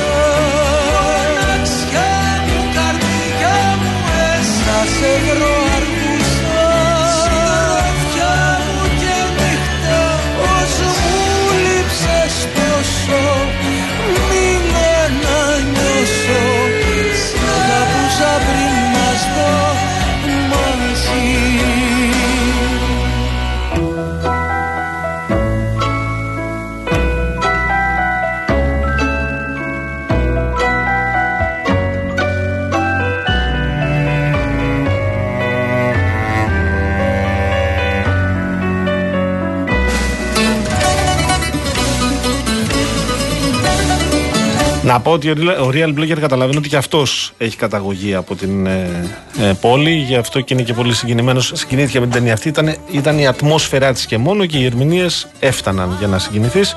[44.89, 48.35] Να πω ότι ο Real- ο Real Blogger καταλαβαίνει ότι και αυτός έχει καταγωγή από
[48.35, 49.09] την ε,
[49.41, 49.93] ε, πόλη.
[49.93, 51.51] Γι' αυτό και είναι και πολύ συγκινημένος.
[51.55, 52.47] Συγκινήθηκε με την ταινία αυτή.
[52.47, 56.75] Ήταν, ήταν η ατμόσφαιρά της και μόνο και οι ερμηνείες έφταναν για να συγκινηθείς.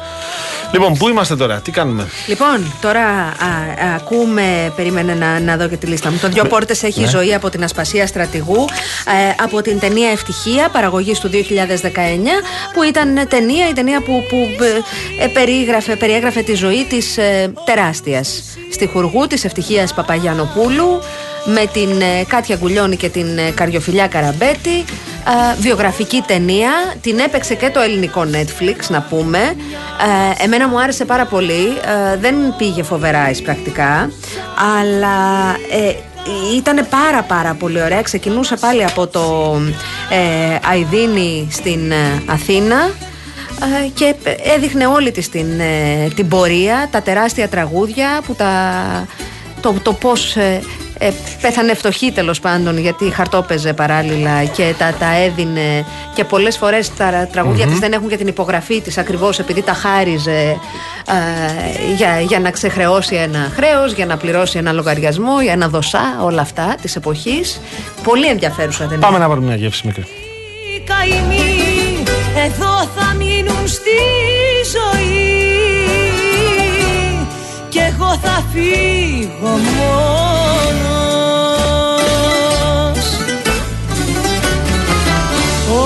[0.72, 3.24] Λοιπόν, πού είμαστε τώρα, τι κάνουμε; Λοιπόν, τώρα α,
[3.86, 6.18] α, ακούμε, περίμενε να, να δω και τη λίστα μου.
[6.20, 7.08] Το Δυο Πόρτες έχει ναι.
[7.08, 8.64] ζωή από την Ασπασία Στρατηγού,
[9.06, 11.36] ε, από την ταινία Ευτυχία, παραγωγής του 2019,
[12.74, 17.18] που ήταν ταινία, η ταινία που, που ε, ε, περίγραφε, περιέγραφε τη ζωή της
[18.06, 20.98] ε, τεράστια στιχουργού της Ευτυχίας Παπαγιανοπούλου,
[21.44, 24.78] με την ε, Κάτια Γκουλιώνη και την ε, Καριοφιλιά Καραμπέτη.
[24.78, 29.38] ε, βιογραφική ταινία, την έπαιξε και το ελληνικό Netflix να πούμε.
[29.38, 31.66] Ε, εμένα μου άρεσε πάρα πολύ.
[32.12, 34.10] Ε, δεν πήγε φοβερά εισπρακτικά
[34.80, 35.94] αλλά ε,
[36.56, 38.02] ήταν πάρα πάρα πολύ ωραία.
[38.02, 39.56] Ξεκινούσε πάλι από το
[40.10, 42.76] ε, Αιδίνη στην ε, Αθήνα.
[42.76, 43.11] ε,
[43.94, 44.14] και
[44.56, 48.52] έδειχνε όλη της την, ε, την πορεία τα τεράστια τραγούδια που τα,
[49.60, 50.60] το, το πώς ε,
[50.98, 55.84] ε, πέθανε φτωχή τέλος πάντων γιατί χαρτόπαιζε παράλληλα και τα, τα έδινε
[56.14, 59.72] και πολλές φορές τα τραγούδια της δεν έχουν και την υπογραφή της ακριβώς επειδή τα
[59.72, 60.58] χάριζε
[61.06, 66.18] ε, για, για να ξεχρεώσει ένα χρέος, για να πληρώσει ένα λογαριασμό, για ένα δοσά,
[66.22, 67.60] όλα αυτά της εποχής.
[68.02, 69.06] Πολύ ενδιαφέρουσα ταινία.
[69.06, 70.06] Πάμε να πάρουμε μια γεύση μικρή.
[72.32, 74.00] Οι καημοί εδώ θα μείνουν στη
[74.72, 75.40] ζωή.
[77.68, 79.98] Και εγώ θα φύγω μόνος.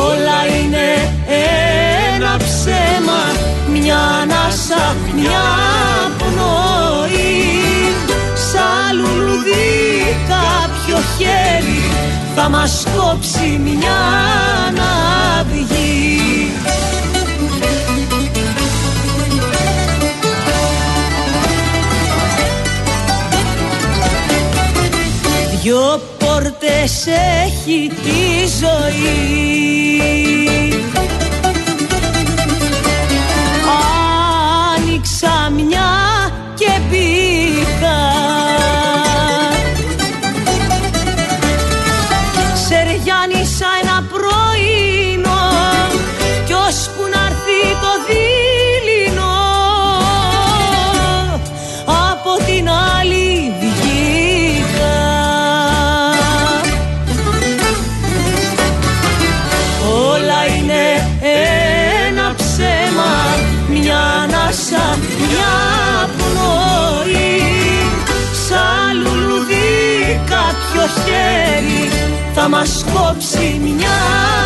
[0.07, 0.89] Όλα είναι
[2.15, 3.23] ένα ψέμα,
[3.73, 5.47] μια ανάσα, μια
[6.19, 7.35] πνοή.
[8.35, 11.83] Σαν λουλουδί κάποιο χέρι
[12.35, 13.99] θα μας κόψει μια
[15.41, 15.76] αυγή
[25.67, 27.07] Δυο πόρτες
[27.45, 30.01] έχει η ζωή.
[34.77, 35.89] Άνοιξα μια
[36.55, 37.26] και μπήκα
[72.59, 74.46] μας κόψει μια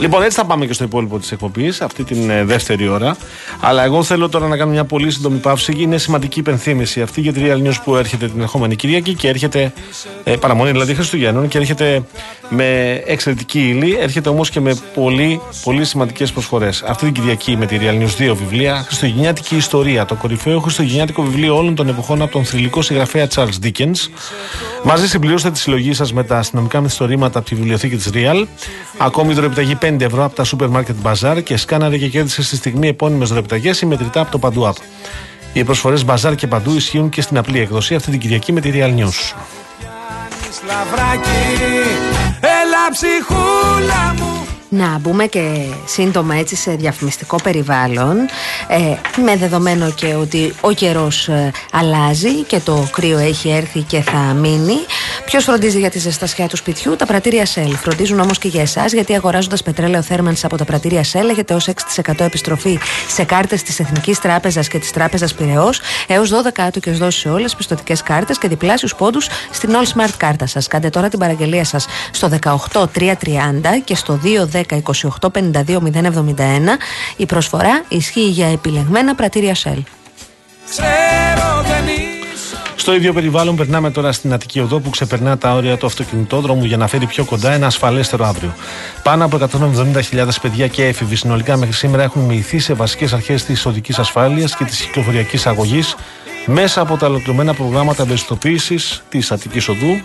[0.00, 3.16] Λοιπόν, έτσι θα πάμε και στο υπόλοιπο της εκπομπής, αυτή την ε, δεύτερη ώρα.
[3.60, 5.74] Αλλά εγώ θέλω τώρα να κάνω μια πολύ σύντομη παύση.
[5.76, 9.72] Είναι σημαντική υπενθύμηση αυτή για τη Real News που έρχεται την ερχόμενη Κυριακή και έρχεται.
[10.24, 12.02] Ε, παραμονή δηλαδή Χριστουγέννων και έρχεται
[12.48, 13.96] με εξαιρετική ύλη.
[14.00, 16.82] Έρχεται όμως και με πολύ, πολύ σημαντικές προσφορές.
[16.82, 18.82] Αυτή την Κυριακή με τη Real News δύο βιβλία.
[18.86, 24.08] Χριστουγεννιάτικη Ιστορία, το κορυφαίο χριστουγεννιάτικο βιβλίο όλων των εποχών από τον θρηλυκό συγγραφέα Charles Dickens.
[24.84, 28.46] Μαζί συμπληρώστε τη συλλογή σας με τα αστυνομικά μυθιστορήματα από τη βιβλιοθήκη της Real.
[28.98, 32.88] Ακόμη δωρεπιταγή 5 ευρώ από τα Super Market Bazaar και σκάναρε και κέρδισε στη στιγμή
[32.88, 34.82] επώνυμες δωρεπιταγέ ή μετρητά από το Παντού App.
[35.52, 38.70] Οι προσφορές Bazaar και Παντού ισχύουν και στην απλή εκδοσή αυτή την Κυριακή με τη
[38.74, 39.34] Real News.
[42.40, 44.37] Έλα ψυχούλα μου
[44.68, 48.16] Να μπούμε και σύντομα έτσι σε διαφημιστικό περιβάλλον
[48.68, 54.00] ε, με δεδομένο και ότι ο καιρός ε, αλλάζει και το κρύο έχει έρθει και
[54.00, 54.76] θα μείνει
[55.24, 57.72] Ποιος φροντίζει για τη ζεστασιά του σπιτιού, τα πρατήρια Shell.
[57.76, 61.68] Φροντίζουν όμως και για εσάς γιατί αγοράζοντας πετρέλαιο θέρμανση από τα πρατήρια Shell έχετε ως
[61.96, 67.20] 6% επιστροφή σε κάρτες της Εθνικής Τράπεζας και της Τράπεζας Πυραιός έως 12 άτοκες δόσεις
[67.20, 70.66] σε όλες τις πιστοτικές κάρτες και διπλάσιους πόντους στην All Smart κάρτα σας.
[70.66, 74.18] Κάντε τώρα την παραγγελία σας στο 18330 και στο
[74.62, 75.78] 2102852
[77.16, 79.82] Η προσφορά ισχύει για επιλεγμένα πρατήρια Shell.
[82.80, 86.76] Στο ίδιο περιβάλλον περνάμε τώρα στην Αττική Οδό που ξεπερνά τα όρια του αυτοκινητόδρομου για
[86.76, 88.54] να φέρει πιο κοντά ένα ασφαλέστερο αύριο.
[89.02, 89.38] Πάνω από
[90.12, 94.56] 170.000 παιδιά και έφηβοι συνολικά μέχρι σήμερα έχουν μοιηθεί σε βασικές αρχές της οδικής ασφάλειας
[94.56, 95.96] και της κυκλοφοριακής αγωγής
[96.46, 100.00] μέσα από τα ολοκληρωμένα προγράμματα ευαισθητοποίησης της Αττικής Οδού,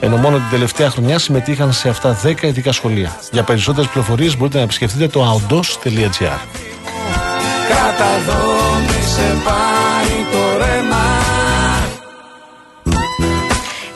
[0.00, 3.20] ενώ μόνο την τελευταία χρονιά συμμετείχαν σε αυτά 10 ειδικά σχολεία.
[3.30, 6.38] Για περισσότερες πληροφορίες μπορείτε να επισκεφτείτε το aondos.gr.
[9.14, 11.17] σε πάει το ρέμα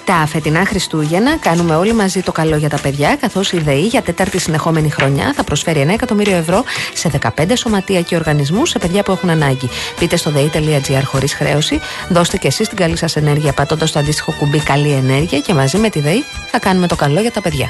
[0.05, 4.03] Τα φετινά Χριστούγεννα κάνουμε όλοι μαζί το καλό για τα παιδιά, καθώς η ΔΕΗ για
[4.03, 9.03] τέταρτη συνεχόμενη χρονιά θα προσφέρει 1 εκατομμύριο ευρώ σε 15 σωματεία και οργανισμούς σε παιδιά
[9.03, 9.68] που έχουν ανάγκη.
[10.00, 14.32] Μπείτε στο ΔΕΗ.gr χωρίς χρέωση, δώστε και εσείς την καλή σας ενέργεια πατώντας το αντίστοιχο
[14.38, 17.66] κουμπί Καλή Ενέργεια και μαζί με τη ΔΕΗ θα κάνουμε το καλό για τα παιδιά.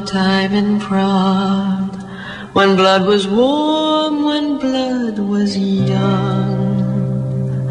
[0.00, 1.94] Summertime in Prague,
[2.54, 7.68] when blood was warm, when blood was young.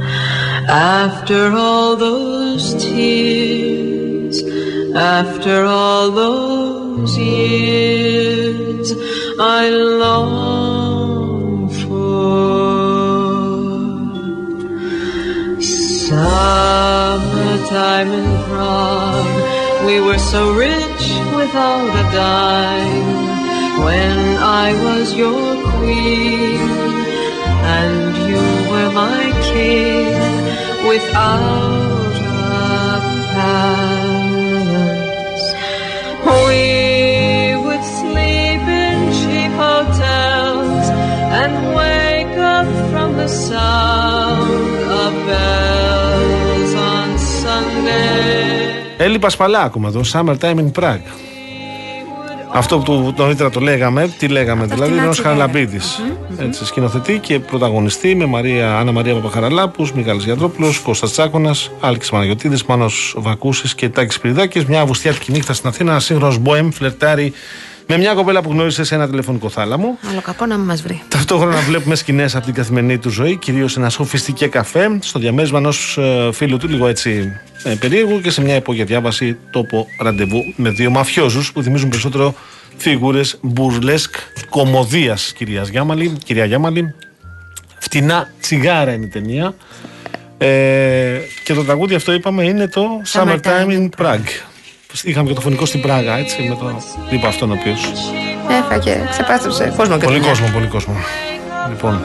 [0.69, 4.43] After all those tears,
[4.95, 8.93] after all those years,
[9.39, 13.09] I long for
[16.09, 19.85] summertime in Prague.
[19.87, 20.98] We were so rich
[21.40, 23.10] without a dime
[23.84, 24.18] when
[24.64, 26.60] I was your queen
[27.78, 30.14] and you were my king
[30.90, 32.12] without
[32.68, 32.90] a
[34.44, 35.46] palace.
[36.28, 36.64] We
[37.64, 40.86] would sleep in cheap hotels
[41.40, 47.08] and wake up from the sound of bells on
[47.42, 48.84] Sunday.
[48.96, 51.27] Έλλη Πασπαλά ακόμα εδώ, Summertime in Prague.
[52.53, 56.01] Αυτό που νωρίτερα το λέγαμε, τι λέγαμε δηλαδή, είναι ο Χαραλαμπίδης.
[56.39, 62.57] Έτσι, σκηνοθετεί και πρωταγωνιστή με Μαρία, Άννα Μαρία Παπαχαραλάπους, Μιχάλης Γιατρόπουλος, Κώστας Τσάκονα, Άλκης Παναγιοτήδη,
[62.67, 64.65] Μάνος Βακούσης και Τάκης Πυριδάκη.
[64.67, 67.33] Μια αυγουστιάτικη νύχτα στην Αθήνα, ένα σύγχρονος μποέμ φλερτάρει
[67.91, 69.97] με μια κοπέλα που γνώρισε σε ένα τηλεφωνικό θάλαμο.
[70.09, 71.01] Άλλο κακό να μην μας βρει.
[71.07, 75.57] Ταυτόχρονα βλέπουμε σκηνές από την καθημερινή του ζωή, κυρίως σε ένα σοφιστικέ καφέ, στο διαμέρισμα
[75.57, 75.99] ενός
[76.31, 77.31] φίλου του, λίγο έτσι
[77.63, 82.33] ε, περίεργου και σε μια υπόγεια διάβαση τόπο ραντεβού με δύο μαφιόζους που θυμίζουν περισσότερο
[82.77, 84.15] φιγούρες μπουρλέσκ
[84.49, 86.17] κομμωδίας κυρίας Γιάμαλη.
[86.23, 86.93] Κυρία Γιάμαλη,
[87.79, 89.53] φτηνά τσιγάρα είναι η ταινία.
[90.37, 92.83] Ε, και το τραγούδι αυτό είπαμε είναι το
[93.13, 94.49] Summertime in Prague.
[95.03, 97.81] Είχαμε και το φωνικό στην Πράγα, έτσι, με το τύπο αυτόν ο οποίος.
[98.49, 100.29] Έφαγε, ξεπάστρεψε κόσμο και Πολύ δουλειά.
[100.31, 100.93] κόσμο, πολύ κόσμο.
[101.69, 101.99] Λοιπόν,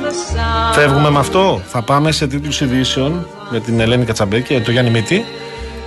[0.72, 1.60] φεύγουμε με αυτό.
[1.66, 5.24] Θα πάμε σε τίτλους ειδήσεων με την Ελένη Κατσαμπέ και τον Γιάννη Μίτη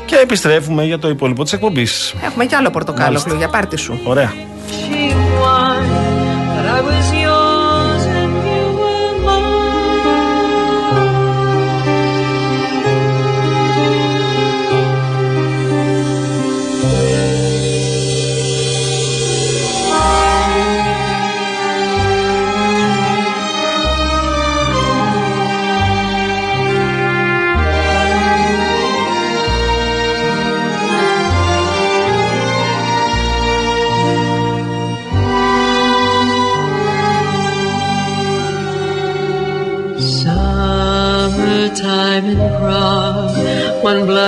[0.05, 2.13] και επιστρέφουμε για το υπόλοιπο της εκπομπής.
[2.25, 3.33] Έχουμε κι άλλο πορτοκάλο Μάλιστα.
[3.35, 3.99] για πάρτι σου.
[4.03, 4.33] Ωραία.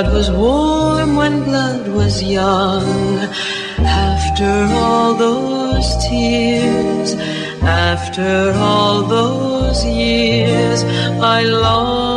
[0.02, 3.20] Blood was warm, when blood was young.
[3.80, 7.16] After all those tears,
[7.62, 10.84] after all those years,
[11.22, 12.09] I long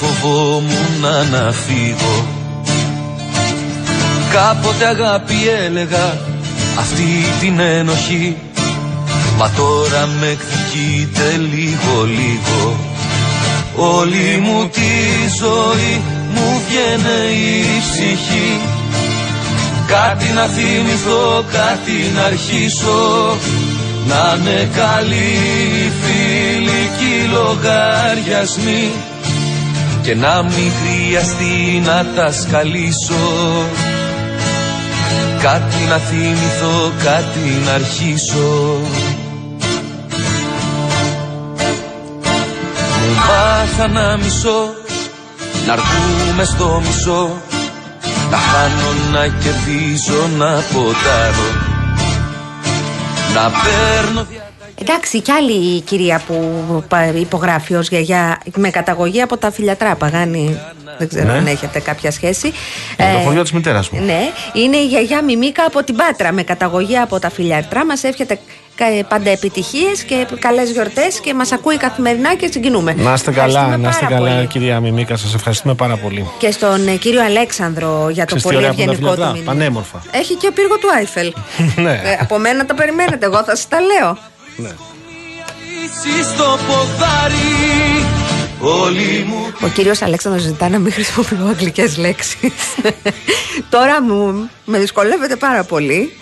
[0.00, 2.42] φοβόμουν να φύγω
[4.34, 5.34] Κάποτε αγάπη
[5.64, 6.18] έλεγα
[6.78, 7.04] αυτή
[7.40, 8.36] την ένοχη.
[9.38, 12.76] Μα τώρα με εκδικείται λίγο λίγο.
[13.76, 14.92] Όλη μου τη
[15.40, 16.02] ζωή
[16.34, 18.60] μου βγαίνε η ψυχή.
[19.86, 23.36] Κάτι να θυμηθώ, κάτι να αρχίσω.
[24.08, 28.90] Να είναι καλοί φιλικοί λογαριασμοί
[30.04, 33.14] Και να μην χρειαστεί να τα σκαλίσω.
[35.42, 38.78] Κάτι να θυμηθώ, κάτι να αρχίσω.
[43.00, 44.74] Μου μάθα να μισώ,
[45.66, 47.30] να αρκούμε στο μισό.
[48.30, 51.50] Να χάνω, να κερδίζω, να ποτάρω.
[53.34, 54.26] Να παίρνω
[54.86, 56.34] Εντάξει, κι άλλη κυρία που
[56.88, 60.60] πα- υπογράφει ως γιαγιά με καταγωγή από τα φιλιατρά Παγάνη.
[60.98, 61.38] Δεν ξέρω Ναι.
[61.38, 62.52] αν έχετε κάποια σχέση.
[62.98, 64.00] Με το Ε, χωριό της μητέρας μου.
[64.04, 64.20] Ναι,
[64.52, 67.84] είναι η γιαγιά Μιμίκα από την Πάτρα με καταγωγή από τα φιλιατρά.
[67.86, 68.38] Μας εύχεται
[68.74, 72.94] κα- πάντα επιτυχίες και καλές γιορτές και μας ακούει καθημερινά και συγκινούμε.
[72.94, 74.46] Να είστε καλά, Ευχαριστούμε να είστε πάρα καλά, πολύ.
[74.46, 75.16] κυρία Μιμίκα.
[75.16, 76.28] Σας ευχαριστούμε πάρα πολύ.
[76.38, 79.06] Και στον ε, κύριο Αλέξανδρο για το Ξέρεις τι πολύ ωραία που είναι τα ευγενικό
[79.08, 79.52] του φιλιατρά, μήνυμα.
[79.52, 80.02] Πανέμορφα.
[80.10, 81.32] Έχει και πύργο του Άιφελ.
[81.84, 81.92] ναι.
[81.92, 84.18] Ε, από μένα τα περιμένετε, εγώ θα σας τα λέω.
[84.56, 84.68] Ναι.
[85.84, 88.04] Εσύ στο ποδάρι
[88.60, 92.52] Όλοι μου Ο κύριος Αλέξανδρος ζητά να μην χρησιμοποιώ αγγλικές λέξεις.
[93.70, 96.16] Τώρα μου με δυσκολεύεται πάρα πολύ.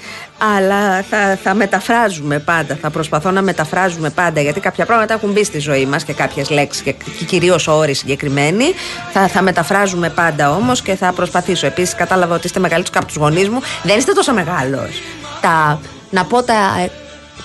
[0.56, 2.78] Αλλά θα, θα μεταφράζουμε πάντα.
[2.80, 4.40] Θα προσπαθώ να μεταφράζουμε πάντα.
[4.40, 7.94] Γιατί κάποια πράγματα έχουν μπει στη ζωή μας και κάποιες λέξεις και, και κυρίως όροι
[7.94, 8.64] συγκεκριμένοι.
[9.12, 11.66] Θα, θα μεταφράζουμε πάντα όμως και θα προσπαθήσω.
[11.66, 13.60] Επίσης, κατάλαβα ότι είστε μεγαλύτερος από τους γονείς μου.
[13.82, 15.02] Δεν είστε τόσο μεγάλος.
[15.40, 15.80] Τα,
[16.10, 16.54] να, πω τα,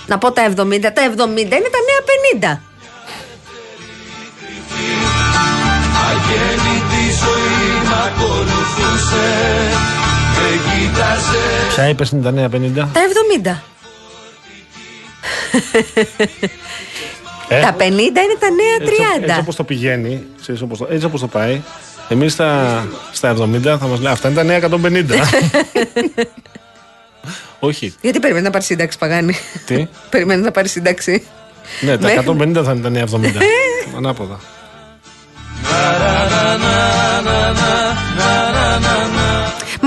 [0.06, 0.52] να πω τα 70.
[0.54, 0.60] Τα 70
[1.38, 2.00] είναι τα νέα
[2.54, 2.60] 50.
[6.08, 9.28] Αγέννητη ζωή μ' ακολουθούσε
[10.34, 12.50] Με κοίταζε Ποια είπες είναι τα νέα 50.
[12.74, 13.00] Τα
[13.54, 13.56] 70.
[17.50, 18.82] Ε, Τα 50 είναι τα νέα 30.
[18.82, 21.60] Έτσι, έτσι όπως το πηγαίνει, ξέρεις, όπως το, έτσι όπως το πάει,
[22.08, 25.04] εμείς στα, στα 70 θα μα λέει αυτά είναι τα νέα 150.
[27.60, 27.94] Όχι.
[28.00, 29.34] Γιατί περιμένει να πάρει σύνταξη, Παγάνη.
[29.66, 31.26] Τι; περιμένει να πάρει σύνταξη.
[31.80, 33.16] Ναι, τα Μέχρι- 150 θα είναι τα νέα 70.
[33.96, 34.40] Ανάποδα.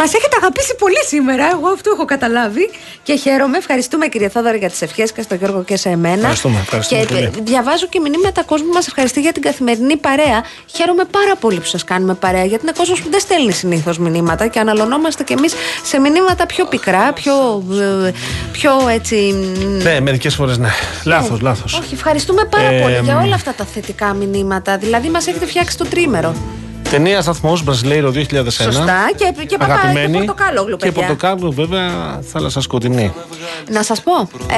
[0.04, 1.45] Μας έχετε αγαπήσει πολύ σήμερα.
[1.52, 2.70] Εγώ αυτό έχω καταλάβει
[3.04, 3.58] και χαίρομαι.
[3.58, 6.16] Ευχαριστούμε κύριε Θόδωρα για τις ευχές και στον Γιώργο και σε εμένα.
[6.16, 7.24] Ευχαριστούμε, ευχαριστούμε και πολύ.
[7.24, 10.43] ε, διαβάζω και μηνύματα κόσμου που μας ευχαριστεί για την καθημερινή παρέα.
[10.76, 14.47] Χαίρομαι πάρα πολύ που σας κάνουμε παρέα γιατί είναι κόσμος που δεν στέλνει συνήθως μηνύματα
[14.47, 17.64] και αναλωνόμαστε κι εμείς σε μηνύματα πιο πικρά, πιο,
[18.06, 18.12] ε,
[18.52, 19.16] πιο έτσι.
[19.16, 20.70] μ, Ναι, μερικές φορές ναι.
[21.06, 21.74] Λάθος, λάθος.
[21.80, 23.24] Όχι, ευχαριστούμε πάρα Ε, πολύ για μ.
[23.24, 24.78] όλα αυτά τα θετικά μηνύματα.
[24.78, 26.36] Δηλαδή, μας έχετε φτιάξει το τρίμερο.
[26.92, 28.24] Ταινία σταθμός Μπραζιλέιρο 2001.
[28.50, 29.12] Σωστά.
[29.16, 30.18] Και, και, παπά, και Αγαπημένη.
[30.18, 31.08] πορτοκάλογλου, Και παιδιά.
[31.08, 33.14] πορτοκάλου, βέβαια, θάλασσα σκοτεινή.
[33.70, 34.12] Να σας πω,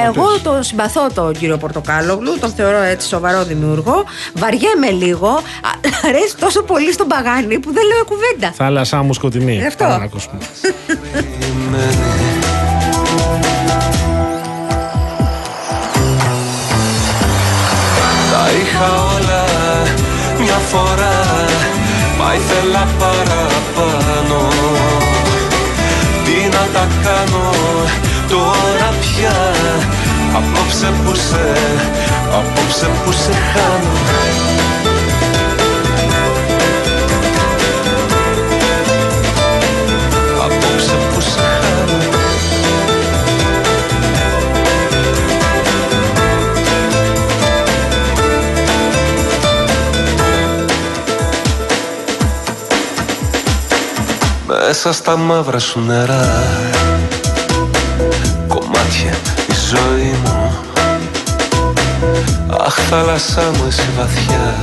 [0.08, 4.04] εγώ το συμπαθώ τον κύριο Πορτοκάλογλου, τον θεωρώ έτσι σοβαρό δημιουργό.
[4.34, 5.28] Βαριέμαι λίγο.
[5.28, 5.40] Α,
[6.08, 8.52] Αρέσει τόσο πολύ στον παγάνι που δεν λέω κουβέντα.
[8.56, 9.58] Θάλασσά μου σκοτεινή.
[9.62, 9.84] Ε, αυτό.
[9.84, 10.38] Πάμε να ακούσουμε.
[18.32, 19.44] Τα είχα όλα
[20.38, 21.23] μια φορά
[22.26, 24.48] Μα ήθελα παραπάνω.
[26.24, 27.50] Τι να τα κάνω
[28.28, 29.36] τώρα πια;
[30.36, 31.52] Απόψε που σε,
[32.38, 34.23] απόψε που σε χάνω
[54.66, 56.42] Μέσα στα μαύρα σου νερά.
[58.48, 59.10] Κομμάτια
[59.48, 60.52] η ζωή μου.
[62.66, 64.54] Αχ θάλασσά μου εσύ βαθιά.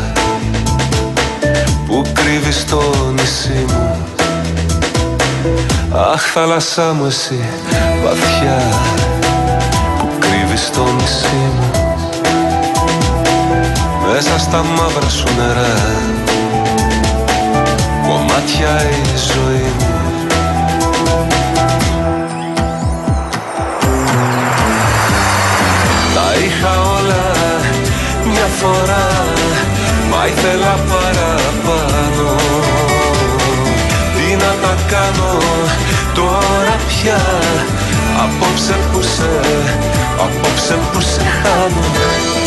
[2.14, 2.82] Κρύβεις στο
[3.14, 3.98] νησί μου.
[6.14, 7.40] Αχ θάλασσά μου εσύ
[8.04, 8.62] βαθιά.
[10.00, 11.72] Που κρύβεις στο νησί μου.
[14.12, 15.76] Μέσα στα μαύρα σου νερά.
[18.08, 19.71] Κομμάτια η ζωή
[28.62, 29.08] φορά
[30.10, 32.36] Μα ήθελα παραπάνω.
[34.16, 35.38] Τι να τα κάνω
[36.14, 37.22] τώρα πια
[38.24, 39.30] Απόψε που σε,
[40.18, 42.41] απόψε που σε χάνω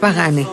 [0.00, 0.48] Παγάνη.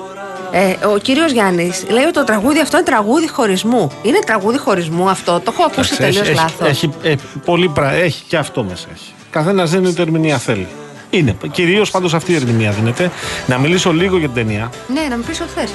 [0.51, 3.91] Ε, ο κύριος Γιάννης λέει ότι το τραγούδι αυτό είναι τραγούδι χωρισμού.
[4.01, 5.39] Είναι τραγούδι χωρισμού αυτό.
[5.39, 6.67] Το έχω ακούσει Εντάξει, τελείως έχει, λάθος.
[6.67, 7.15] Έχει, ε,
[7.45, 7.91] πολύ πρα...
[7.91, 9.13] έχει και αυτό μέσα έχει.
[9.29, 10.67] Καθένας δεν είναι το ερμηνεία θέλει.
[11.09, 11.35] Είναι.
[11.51, 13.11] Κυρίως πάντως αυτή η ερμηνεία δίνεται.
[13.47, 14.69] Να μιλήσω λίγο για την ταινία.
[14.93, 15.69] Ναι, να μου πεις ό,τι θες.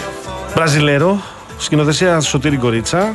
[0.54, 1.22] Μπραζιλέρο,
[1.58, 3.14] σκηνοθεσία Σωτήρη Γκορίτσα,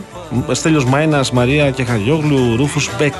[0.51, 3.13] Στέλιος Μάινας, Μαρία Κεχαγιόγλου, Ρούφους Μπέκ,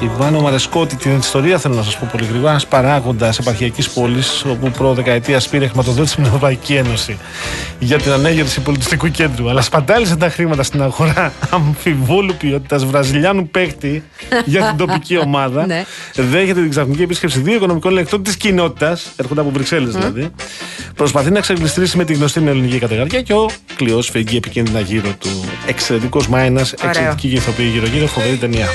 [0.00, 0.96] Ιβάνο Μαρεσκότη.
[0.96, 2.50] Την ιστορία θέλω να σας πω πολύ γρήγορα.
[2.50, 7.18] Ένας παράγοντας επαρχιακής πόλης, όπου προ δεκαετίας πήρε χρηματοδότηση με την Ευρωπαϊκή Ένωση
[7.78, 9.50] για την ανέγερση πολιτιστικού κέντρου.
[9.50, 14.02] Αλλά σπατάλησε τα χρήματα στην αγορά αμφιβόλου ποιότητας Βραζιλιάνου παίκτη
[14.44, 15.66] για την τοπική ομάδα.
[15.66, 15.84] Ναι.
[16.14, 20.28] Δέχεται την ξαφνική επίσκεψη δύο οικονομικών ελεκτών της κοινότητας, έρχονται από Βρυξέλλες δηλαδή.
[20.94, 25.28] Προσπαθεί να εξεγκλιστρήσει με τη γνωστή ελληνική κατηγορία και ο κλειός φεγγεί επικίνδυνα γύρω του.
[25.66, 28.66] Εξαιρετικός Μάινας, εξαιρετική ηθοποιή γύρω-γύρω, φοβερή ταινία.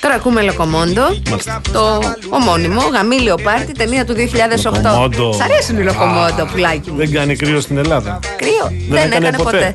[0.00, 1.02] Τώρα ακούμε Λοκομόντο.
[1.30, 1.60] Μάλιστα.
[1.72, 4.82] Το ομώνυμο Γαμήλιο Πάρτι, ταινία του 2008.
[4.82, 5.32] Λοκομόντο.
[5.32, 6.96] Σ' αρέσουν οι Λοκομόντο, Α, πουλάκι μου.
[6.96, 8.18] Δεν κάνει κρύο στην Ελλάδα.
[8.36, 8.72] Κρύο.
[8.88, 9.74] Δεν, έκανε έκανε ποτέ.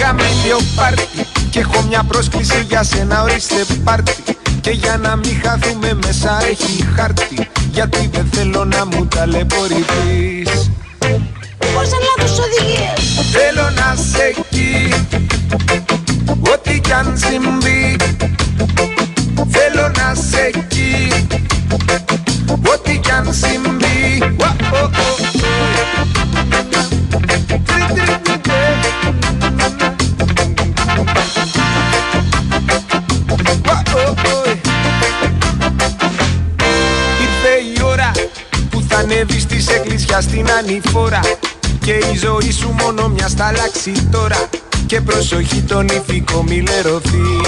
[0.00, 3.54] Γαμήλιο πάρτι Και έχω μια πρόσκληση για σένα ορίστε
[3.84, 4.12] πάρτι
[4.60, 10.70] Και για να μην χαθούμε μέσα έχει χάρτη Γιατί δεν θέλω να μου ταλαιπωρηθείς
[11.58, 14.94] Πώς να λάθος οδηγίες; Θέλω να σε εκεί
[16.28, 17.96] Ό,τι κι αν συμβεί
[19.48, 21.12] Θέλω να σε εκεί
[22.72, 24.90] Ό,τι κι αν συμβεί Ουα, ο, ο,
[33.66, 34.48] Ουα, ο, ο.
[37.20, 38.10] Ήρθε η ώρα
[38.70, 41.20] που θα ανέβεις της εκκλησιάς στην ανηφόρα
[41.84, 44.48] Και η ζωή σου μόνο μιας θα αλλάξει τώρα
[44.86, 47.40] Και προσοχή τον ηθικό μη λερωθεί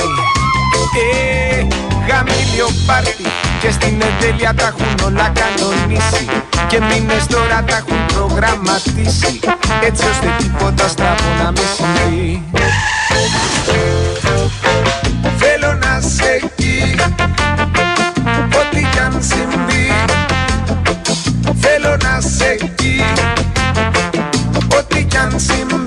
[1.52, 1.66] Ε,
[2.08, 3.24] γαμήλιο πάρτι.
[3.60, 6.26] Και στην εντέλεια τα έχουν όλα κανονίσει.
[6.68, 9.40] Και μήνες τώρα τα έχουν προγραμματίσει.
[9.82, 12.42] Έτσι ώστε τίποτα στραβό να μην συμβεί.
[15.38, 16.94] Θέλω να σε εκεί
[18.58, 19.92] Ό,τι κι αν συμβεί.
[21.60, 23.02] Θέλω να σε εκεί
[24.78, 25.77] Ό,τι κι αν συμβεί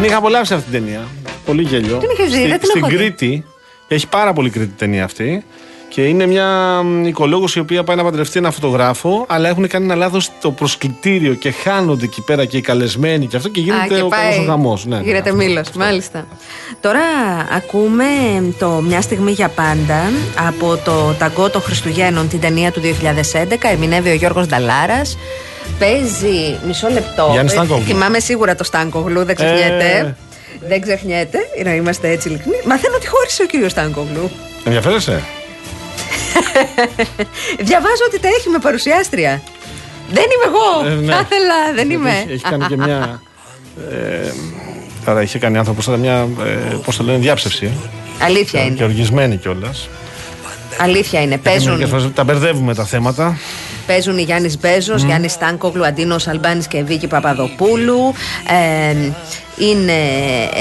[0.00, 1.00] Την είχα απολαύσει αυτή την ταινία.
[1.46, 1.96] Πολύ γέλιο.
[1.96, 2.96] Την είχες δει, Στη- δεν την Στην έχω δει.
[2.96, 3.44] Κρήτη.
[3.88, 5.44] Έχει πάρα πολύ Κρήτη ταινία αυτή.
[5.88, 6.46] Και είναι μια
[6.84, 10.50] μ, οικολόγος η οποία πάει να παντρευτεί ένα φωτογράφο, αλλά έχουν κάνει ένα λάθος στο
[10.50, 14.08] προσκλητήριο και χάνονται εκεί πέρα και οι καλεσμένοι και αυτό και γίνεται Α, και ο
[14.08, 14.20] πάει.
[14.20, 14.78] καλός ο γαμό.
[14.84, 15.42] Ναι, ναι, Γίνεται αυτό.
[15.42, 16.26] μήλος, μάλιστα.
[16.80, 17.00] Τώρα
[17.56, 18.04] ακούμε
[18.58, 20.00] το Μια στιγμή για πάντα
[20.46, 23.68] από το Ταγκό των Χριστουγέννων, την ταινία του 2011.
[23.70, 25.16] Ερμηνεύει ο Γιώργος Νταλάρας
[25.78, 27.28] Παίζει μισό λεπτό.
[27.32, 27.84] Γιάννη Ε, Στάνκογλου.
[27.84, 29.84] Θυμάμαι σίγουρα το Στάνκογλου, δεν ξεχνιέται.
[29.98, 30.14] Ε.
[30.68, 32.56] Δεν ξεχνιέται, να είμαστε έτσι ειλικρινοί.
[32.66, 34.30] Μαθαίνω ότι χώρισε ο κύριος Στάνκογλου.
[34.64, 35.22] Ενδιαφέρεσαι;
[37.68, 39.42] Διαβάζω ότι τα έχει με παρουσιάστρια.
[40.10, 40.92] Δεν είμαι εγώ.
[40.92, 41.12] Ε, ναι.
[41.12, 42.10] Θα ήθελα, δεν είμαι.
[42.10, 43.20] Έχει, έχει κάνει και μια.
[43.90, 44.30] Ε,
[45.04, 47.64] Άρα είχε κάνει άνθρωπος τώρα μια, ε, πώς το λένε, διάψευση.
[47.66, 48.24] Ε.
[48.24, 48.74] Αλήθεια είναι.
[48.74, 49.88] Και οργισμένη κιόλας.
[50.78, 51.38] Αλήθεια είναι.
[51.38, 53.38] Παίζουν, Τα μπερδεύουμε τα θέματα.
[53.90, 55.06] Παίζουν οι Γιάννης Μπέζος, mm.
[55.06, 58.14] Γιάννης Στάνκογλου, Αντίνος Αλμπάνης και Βίκη Παπαδοπούλου.
[58.48, 59.10] Ε,
[59.56, 59.98] είναι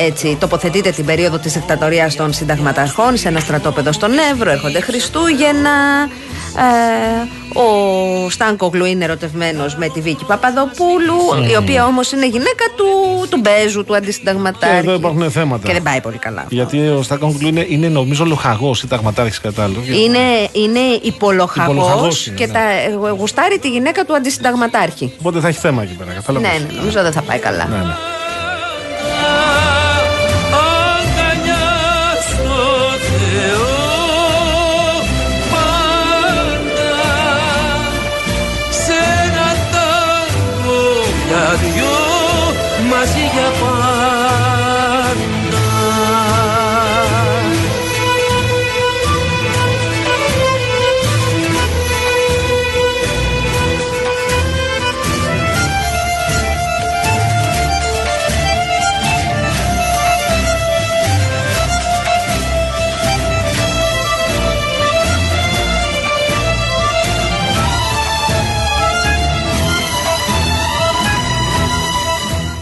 [0.06, 6.10] έτσι, τοποθετείται την περίοδο της δικτατορίας των συνταγματαρχών σε ένα στρατόπεδο στον Εύρο, έρχονται Χριστούγεννα.
[6.58, 12.86] Ε, ο Στάνκογλου είναι ερωτευμένος με τη Βίκη Παπαδοπούλου, η οποία όμως είναι γυναίκα του,
[13.30, 14.76] του Μπέζου, του αντισυνταγματάρχη.
[14.76, 15.68] Και εδώ υπάρχουν θέματα.
[15.68, 16.46] Και δεν πάει πολύ καλά.
[16.50, 19.80] Γιατί ο Στάνκογλου είναι, είναι νομίζω λοχαγός συνταγματάρχη κατάλληλο.
[19.86, 22.54] Είναι, είναι υπολοχαγός Υπολοχαγός είναι, και ναι.
[22.54, 25.14] τα, ε, γουστάρει τη γυναίκα του αντισυνταγματάρχη.
[25.20, 26.12] Οπότε θα έχει θέμα εκεί πέρα.
[26.12, 26.48] Κατάλαβα.
[26.48, 27.68] Ναι, ναι, νομίζω δεν θα πάει καλά.
[27.68, 27.94] Ναι, ναι.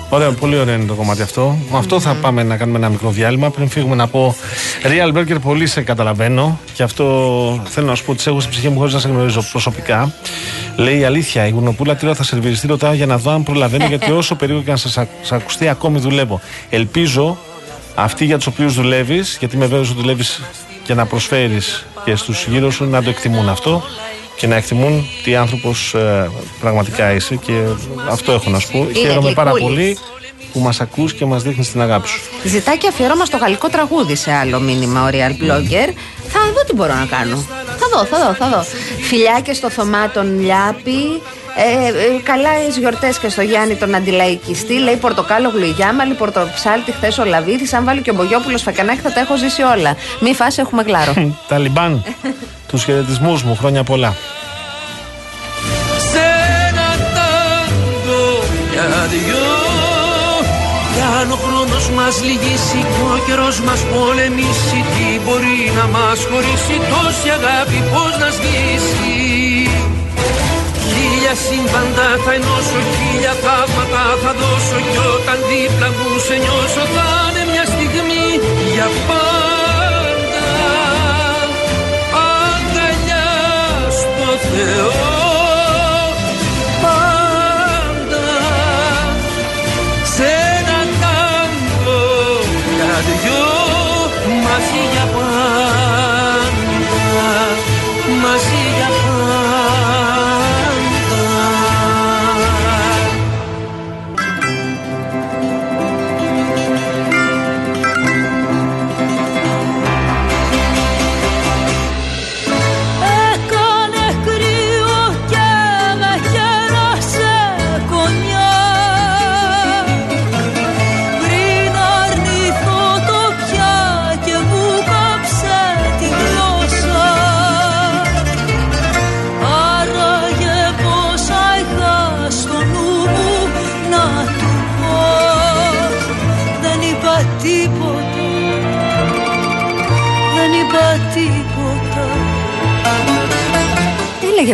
[0.09, 1.57] Ωραία, πολύ ωραίο είναι το κομμάτι αυτό.
[1.71, 3.49] Με αυτό θα πάμε να κάνουμε ένα μικρό διάλειμμα.
[3.49, 4.35] Πριν φύγουμε να πω
[4.83, 6.59] Real Burger, πολύ σε καταλαβαίνω.
[6.73, 7.05] Και αυτό
[7.69, 10.13] θέλω να σου πω ότι σε έχω στην ψυχή μου χωρίς να σε γνωρίζω προσωπικά.
[10.75, 14.11] Λέει η αλήθεια, η γουρνοπούλα τύρα θα σερβιριστεί ρωτάω για να δω αν προλαβαίνω, γιατί
[14.11, 16.41] όσο περίπου και να σας σας ακουστεί, ακόμη δουλεύω.
[16.69, 17.37] Ελπίζω
[17.95, 20.41] αυτοί για τους οποίους δουλεύεις, γιατί είμαι βέβαιος ότι δουλεύεις
[20.83, 23.83] και να προσφέρεις και στους γύρω σου να το εκτιμούν αυτό
[24.37, 25.95] και να εκτιμούν τι άνθρωπος
[26.59, 27.35] πραγματικά είσαι.
[27.35, 27.63] Και
[28.09, 28.87] αυτό έχω να σου πω.
[28.93, 29.77] Χαίρομαι πάρα γλυκούλης.
[29.77, 29.97] πολύ
[30.53, 32.21] που μας ακούς και μας δείχνεις την αγάπη σου.
[32.43, 35.89] Ζητά και αφιερώμα στο γαλλικό τραγούδι σε άλλο μήνυμα ο Real Blogger.
[36.27, 37.45] Θα δω τι μπορώ να κάνω.
[37.65, 38.65] Θα δω, θα δω, θα δω.
[39.01, 41.21] Φιλιά και στο Θωμά τον Λιάπη.
[41.59, 44.73] Ε, ε, καλά τι γιορτές και στο Γιάννη τον αντιλαϊκιστή.
[44.73, 47.73] Λέει Πορτοκάλο γλουγιάμαλη, Πορτοψάλτη χθες ο Λαβίδης.
[47.73, 49.95] Αν βάλει και ο Μπογιόπουλος φακανάκι θα τα έχω ζήσει όλα.
[50.19, 51.35] Μη φάση έχουμε γλάρο.
[51.47, 52.03] Ταλιμπάν,
[52.67, 54.15] τους χαιρετισμούς μου, χρόνια πολλά.
[56.11, 56.25] σε
[56.67, 59.45] ένα τάγκο για δυο
[60.93, 66.19] Κι αν ο χρόνος μας λυγίσει και ο καιρός μας πολεμήσει Τι μπορεί να μας
[66.29, 69.56] χωρίσει τόση αγάπη πώς να σβήσει
[71.27, 77.07] Χίλια σύμπαντα θα ενώσω, χίλια θαύματα θα δώσω Κι όταν δίπλα μου σε νιώσω θα
[77.29, 78.27] είναι μια στιγμή
[78.73, 80.47] για πάντα.
[82.27, 83.29] Αγκαλιά
[83.99, 84.91] στο Θεό
[86.83, 88.27] πάντα.
[90.13, 90.27] Σε
[90.57, 92.03] ένα τάγκο
[92.75, 93.45] για δυο
[94.45, 94.86] μαζί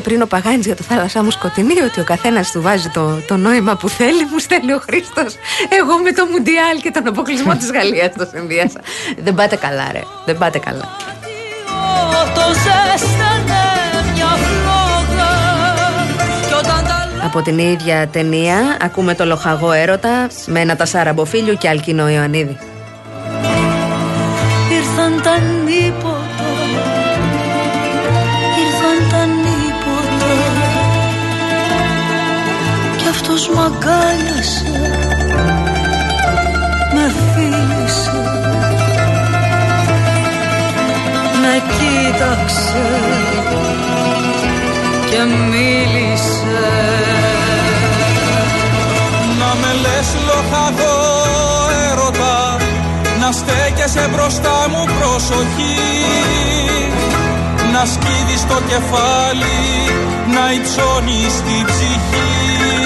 [0.04, 3.38] πριν ο Παγάνης για το θάλασσά μου σκοτεινή ότι ο καθένας του βάζει το, το
[3.38, 4.26] νόημα που θέλει.
[4.32, 5.36] Μου στέλνει ο Χρήστος.
[5.82, 8.80] Εγώ με το Μουντιάλ και τον αποκλεισμό της Γαλλίας το συνδύασα.
[9.24, 10.02] Δεν πάτε καλά, ρε.
[10.26, 10.90] Δεν πάτε καλά.
[12.34, 13.64] Το ζέστανε
[14.14, 15.32] μια φλόγα
[16.48, 21.54] Κι όταν τα Από την ίδια ταινία ακούμε το λοχαγό έρωτα με ένα τασάρα Μποφίλιου
[21.54, 22.73] και Αλκίνο Ιωαννίδη.
[33.56, 34.80] Μ' αγκάλιασε
[36.94, 38.22] Με φίλησε
[41.42, 42.88] Με κοίταξε
[45.10, 46.70] Και μίλησε.
[49.40, 51.02] Να με λες λοχαγό
[51.92, 52.58] έρωτα
[53.20, 55.78] Να στέκεσαι μπροστά μου προσοχή.
[57.74, 59.62] Να σκύβεις το κεφάλι
[60.34, 62.83] Να υψώνεις την ψυχή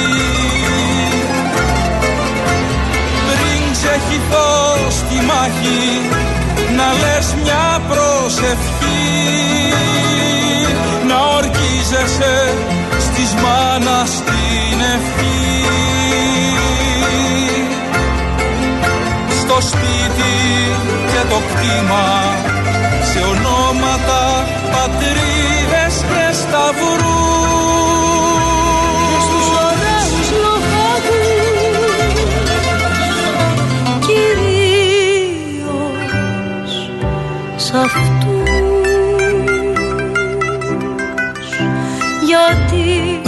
[3.88, 4.50] ξεχυθώ
[4.90, 5.86] στη μάχη
[6.78, 9.08] να λες μια προσευχή.
[11.08, 12.54] Να ορκίζεσαι
[13.00, 15.66] στις μάνας την ευχή.
[19.40, 20.36] Στο σπίτι
[21.12, 22.08] και το κτήμα
[23.12, 25.37] σε ονόματα πατρίδες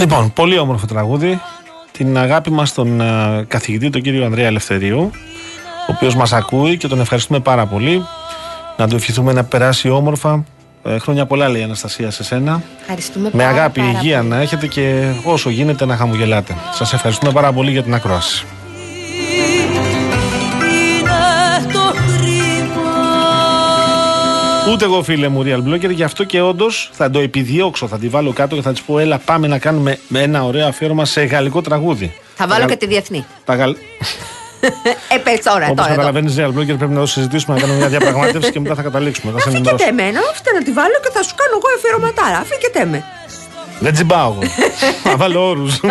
[0.00, 1.40] Λοιπόν, πολύ όμορφο τραγούδι.
[1.92, 5.10] Την αγάπη μας στον ε, καθηγητή, τον κύριο Ανδρέα Ελευθερίου,
[5.88, 8.04] ο οποίος μας ακούει και τον ευχαριστούμε πάρα πολύ.
[8.76, 10.44] Να του ευχηθούμε να περάσει όμορφα.
[10.84, 12.62] Ε, χρόνια πολλά, λέει η Αναστασία σε σένα.
[12.80, 14.28] Ευχαριστούμε Με πάρα, αγάπη, πάρα υγεία πολύ.
[14.28, 16.56] να έχετε και όσο γίνεται να χαμογελάτε.
[16.74, 18.44] Σας ευχαριστούμε πάρα πολύ για την ακρόαση.
[24.70, 27.86] Ούτε εγώ, φίλε μου, Real Blogger, γι' αυτό και όντως θα το επιδιώξω.
[27.88, 30.66] Θα τη βάλω κάτω και θα της πω: Έλα, πάμε να κάνουμε με ένα ωραίο
[30.66, 32.12] αφιέρωμα σε γαλλικό τραγούδι.
[32.34, 33.24] Θα βάλω και τη διεθνή.
[33.44, 33.76] Τα γαλλ...
[35.08, 35.92] Ε, πες τώρα, Όπως τώρα.
[35.92, 36.02] εδώ.
[36.02, 39.32] καταλαβαίνεις, Real Blogger, πρέπει να το συζητήσουμε, να κάνουμε μια διαπραγμάτευση και μετά θα καταλήξουμε.
[39.32, 40.02] Θα σε Αφήκετε ενημερώσω.
[40.02, 42.38] εμένα, αφήστε να τη βάλω και θα σου κάνω εγώ εφηρωματάρα.
[42.38, 43.04] Αφήκετε με.
[43.80, 44.40] Δεν τσιμπάω εγώ.
[45.04, 45.80] Θα βάλω όρους.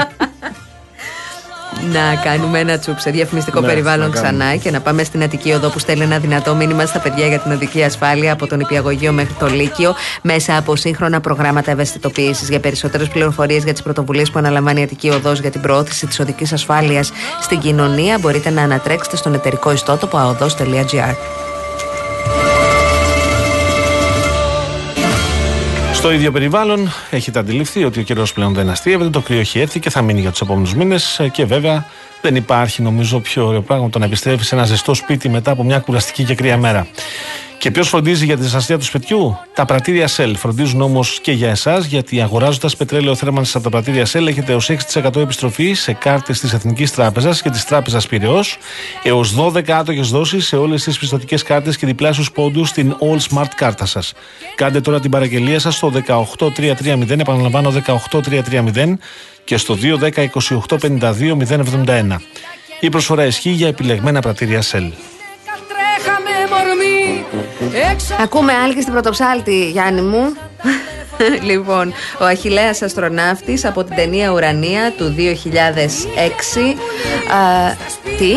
[1.93, 4.37] Να κάνουμε ένα τσουπ σε διαφημιστικό Ναι, περιβάλλον να κάνουμε.
[4.43, 7.39] ξανά και να πάμε στην Αττική Οδό που στέλνει ένα δυνατό μήνυμα στα παιδιά για
[7.39, 12.49] την οδική ασφάλεια από τον Υπηαγωγείο μέχρι το Λύκειο μέσα από σύγχρονα προγράμματα ευαισθητοποίησης.
[12.49, 16.19] Για περισσότερες πληροφορίες για τις πρωτοβουλίες που αναλαμβάνει η Αττική Οδός για την προώθηση της
[16.19, 17.11] οδικής ασφάλειας
[17.41, 21.15] στην κοινωνία μπορείτε να ανατρέξετε στον εταιρικό ιστότοπο aodos.gr.
[25.99, 29.79] Στο ίδιο περιβάλλον έχετε αντιληφθεί ότι ο καιρός πλέον δεν αστείευεται, το κρύο έχει έρθει
[29.79, 31.21] και θα μείνει για τους επόμενους μήνες.
[31.31, 31.85] Και βέβαια
[32.21, 35.51] δεν υπάρχει νομίζω πιο ωραίο πράγμα από το να επιστρέφεις σε ένα ζεστό σπίτι μετά
[35.51, 36.87] από μια κουραστική και κρύα μέρα.
[37.59, 40.33] Και ποιος φροντίζει για τη ζεστασία του σπιτιού, τα πρατήρια Shell.
[40.35, 44.59] Φροντίζουν όμως και για εσάς, γιατί αγοράζοντας πετρέλαιο θέρμανσης από τα πρατήρια Shell έχετε ω
[44.93, 48.57] 6% επιστροφή σε κάρτες της Εθνικής Τράπεζας και της Τράπεζας Πυραιός,
[49.03, 53.51] έως 12 άτογε δόσεις σε όλες τις πιστοτικές κάρτες και διπλάσιους πόντους στην All Smart
[53.55, 54.13] κάρτα σας.
[54.55, 58.97] Κάντε τώρα την παραγγελία σας στο 18330, επαναλαμβάνω 18330
[59.43, 60.17] και στο 210
[62.79, 64.91] Η προσφορά ισχύει για επιλεγμένα πρατήρια Shell.
[65.69, 67.25] Τρέχαμε μορμί
[67.91, 70.35] έξω Ακούμε άλλη και στην πρωτοψάλτη, Γιάννη μου.
[71.49, 75.21] λοιπόν, ο Αχιλέας Αστροναύτης από την ταινία Ουρανία του 2006.
[77.33, 77.73] Α,
[78.17, 78.31] τι;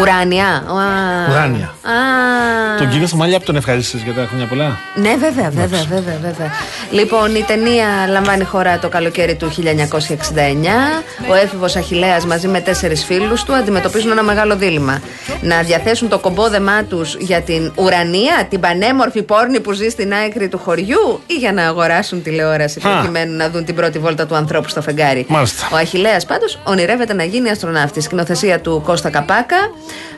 [0.00, 0.46] Ουράνια.
[0.46, 1.64] Α, Ουράνια.
[1.64, 4.78] Α, Τον κύριο Θωμαλιά που τον ευχαρίστησες για τα χρόνια πολλά.
[4.94, 6.52] Ναι, βέβαια, βέβαια, βέβαια, βέβαια.
[6.90, 11.02] Λοιπόν, η ταινία λαμβάνει χώρα το καλοκαίρι του 1969.
[11.30, 15.00] Ο έφηβος Αχηλέα μαζί με τέσσερις φίλους του αντιμετωπίζουν ένα μεγάλο δίλημα.
[15.40, 20.48] Να διαθέσουν το κομπόδεμά τους για την ουρανία, την πανέμορφη πόρνη που ζει στην άκρη
[20.48, 21.83] του χωριού, ή για να αγοράσουν
[22.22, 22.90] τηλεόραση Α.
[22.90, 25.26] προκειμένου να δουν την πρώτη βόλτα του ανθρώπου στο φεγγάρι.
[25.28, 25.68] Μάλιστα.
[25.72, 28.00] Ο Αχηλέα πάντως ονειρεύεται να γίνει αστροναύτη.
[28.00, 29.56] Σκηνοθεσία του Κώστα Καπάκα.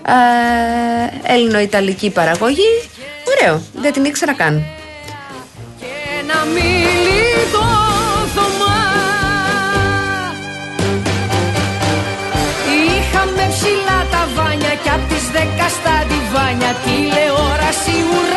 [0.07, 2.71] Ε, Έλληνο-Ιταλική παραγωγή.
[3.29, 3.63] Ωραίο.
[3.75, 4.63] Δεν την ήξερα καν.
[6.21, 7.67] ένα μιλικό
[8.35, 8.81] θωμά
[12.77, 18.36] Είχαμε ψηλά τα βάνια κι απ' τις δέκα στα διβάνια τηλεόραση ουράνια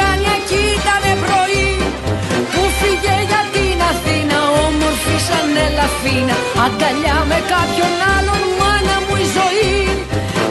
[6.09, 9.77] ελαφίνα αγκαλιά με κάποιον άλλον μάνα μου η ζωή.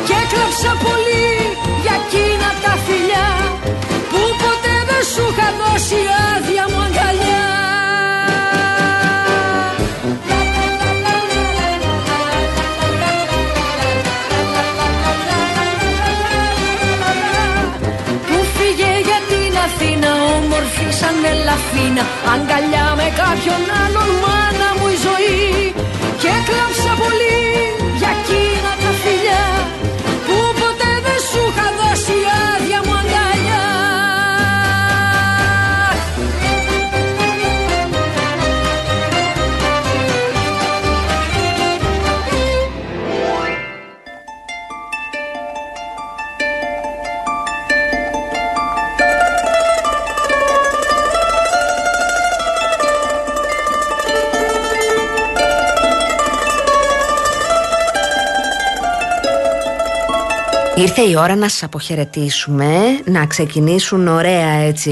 [0.06, 1.28] Και έκλαψα πολύ
[1.82, 3.28] για εκείνα τα φιλιά
[4.10, 7.46] που ποτέ δεν σου είχα δώσει άδεια μου αγκαλιά.
[18.26, 24.76] Που φύγε για την Αθήνα όμορφη σαν ελαφίνα Αγκαλιά με κάποιον άλλον μάνα μου η
[24.76, 24.77] ζωή
[26.22, 27.47] Και κλάψα πολύ
[60.78, 62.70] Ήρθε η ώρα να σας αποχαιρετήσουμε,
[63.04, 64.90] να ξεκινήσουν ωραία έτσι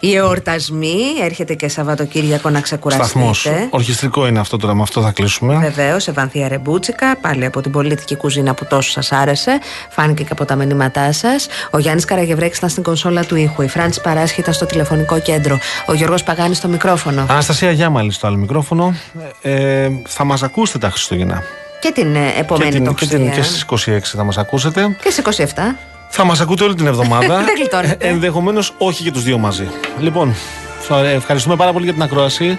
[0.00, 0.96] οι εορτασμοί.
[1.22, 3.08] Έρχεται και Σαββατοκύριακο να ξεκουραστείτε.
[3.08, 3.48] Σταθμός.
[3.70, 5.56] Ορχιστρικό είναι αυτό τώρα, με αυτό θα κλείσουμε.
[5.58, 9.58] Βεβαίως, Ευανθία Ρεμπούτσικα, πάλι από την πολιτική κουζίνα που τόσο σας άρεσε.
[9.88, 11.46] Φάνηκε και από τα μηνύματά σας.
[11.70, 13.62] Ο Γιάννης Καραγευρέκης ήταν στην κονσόλα του ήχου.
[13.62, 15.58] Η Φράντση Παράσχη ήταν στο τηλεφωνικό κέντρο.
[15.86, 17.26] Ο Γιώργος Παγάνης στο μικρόφωνο.
[17.28, 18.94] Αναστασία Γιάμαλη στο άλλο μικρόφωνο.
[19.42, 21.42] Ε, θα μας ακούσετε τα Χριστούγεννα.
[21.80, 23.82] Και την ε, επομένη και, την, το και, την, και Χριστούγεννα.
[23.82, 24.96] στι 26 θα μας ακούσετε.
[25.02, 25.76] Και στις 27.
[26.08, 27.36] Θα μας ακούτε όλη την εβδομάδα.
[27.44, 28.08] Δεν γλιτώνετε.
[28.08, 29.68] Ενδεχομένως όχι και τους δύο μαζί.
[30.00, 30.34] Λοιπόν,
[30.80, 32.58] θα- ευχαριστούμε πάρα πολύ για την ακρόαση.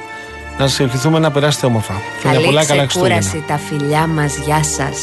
[0.58, 1.94] Να σας ευχηθούμε να περάσετε όμορφα.
[2.20, 3.18] Χρόνια Καλή πολλά, καλά Χριστούγεννα.
[3.20, 4.98] ξεκούραση, τα φιλιά μας, γεια σας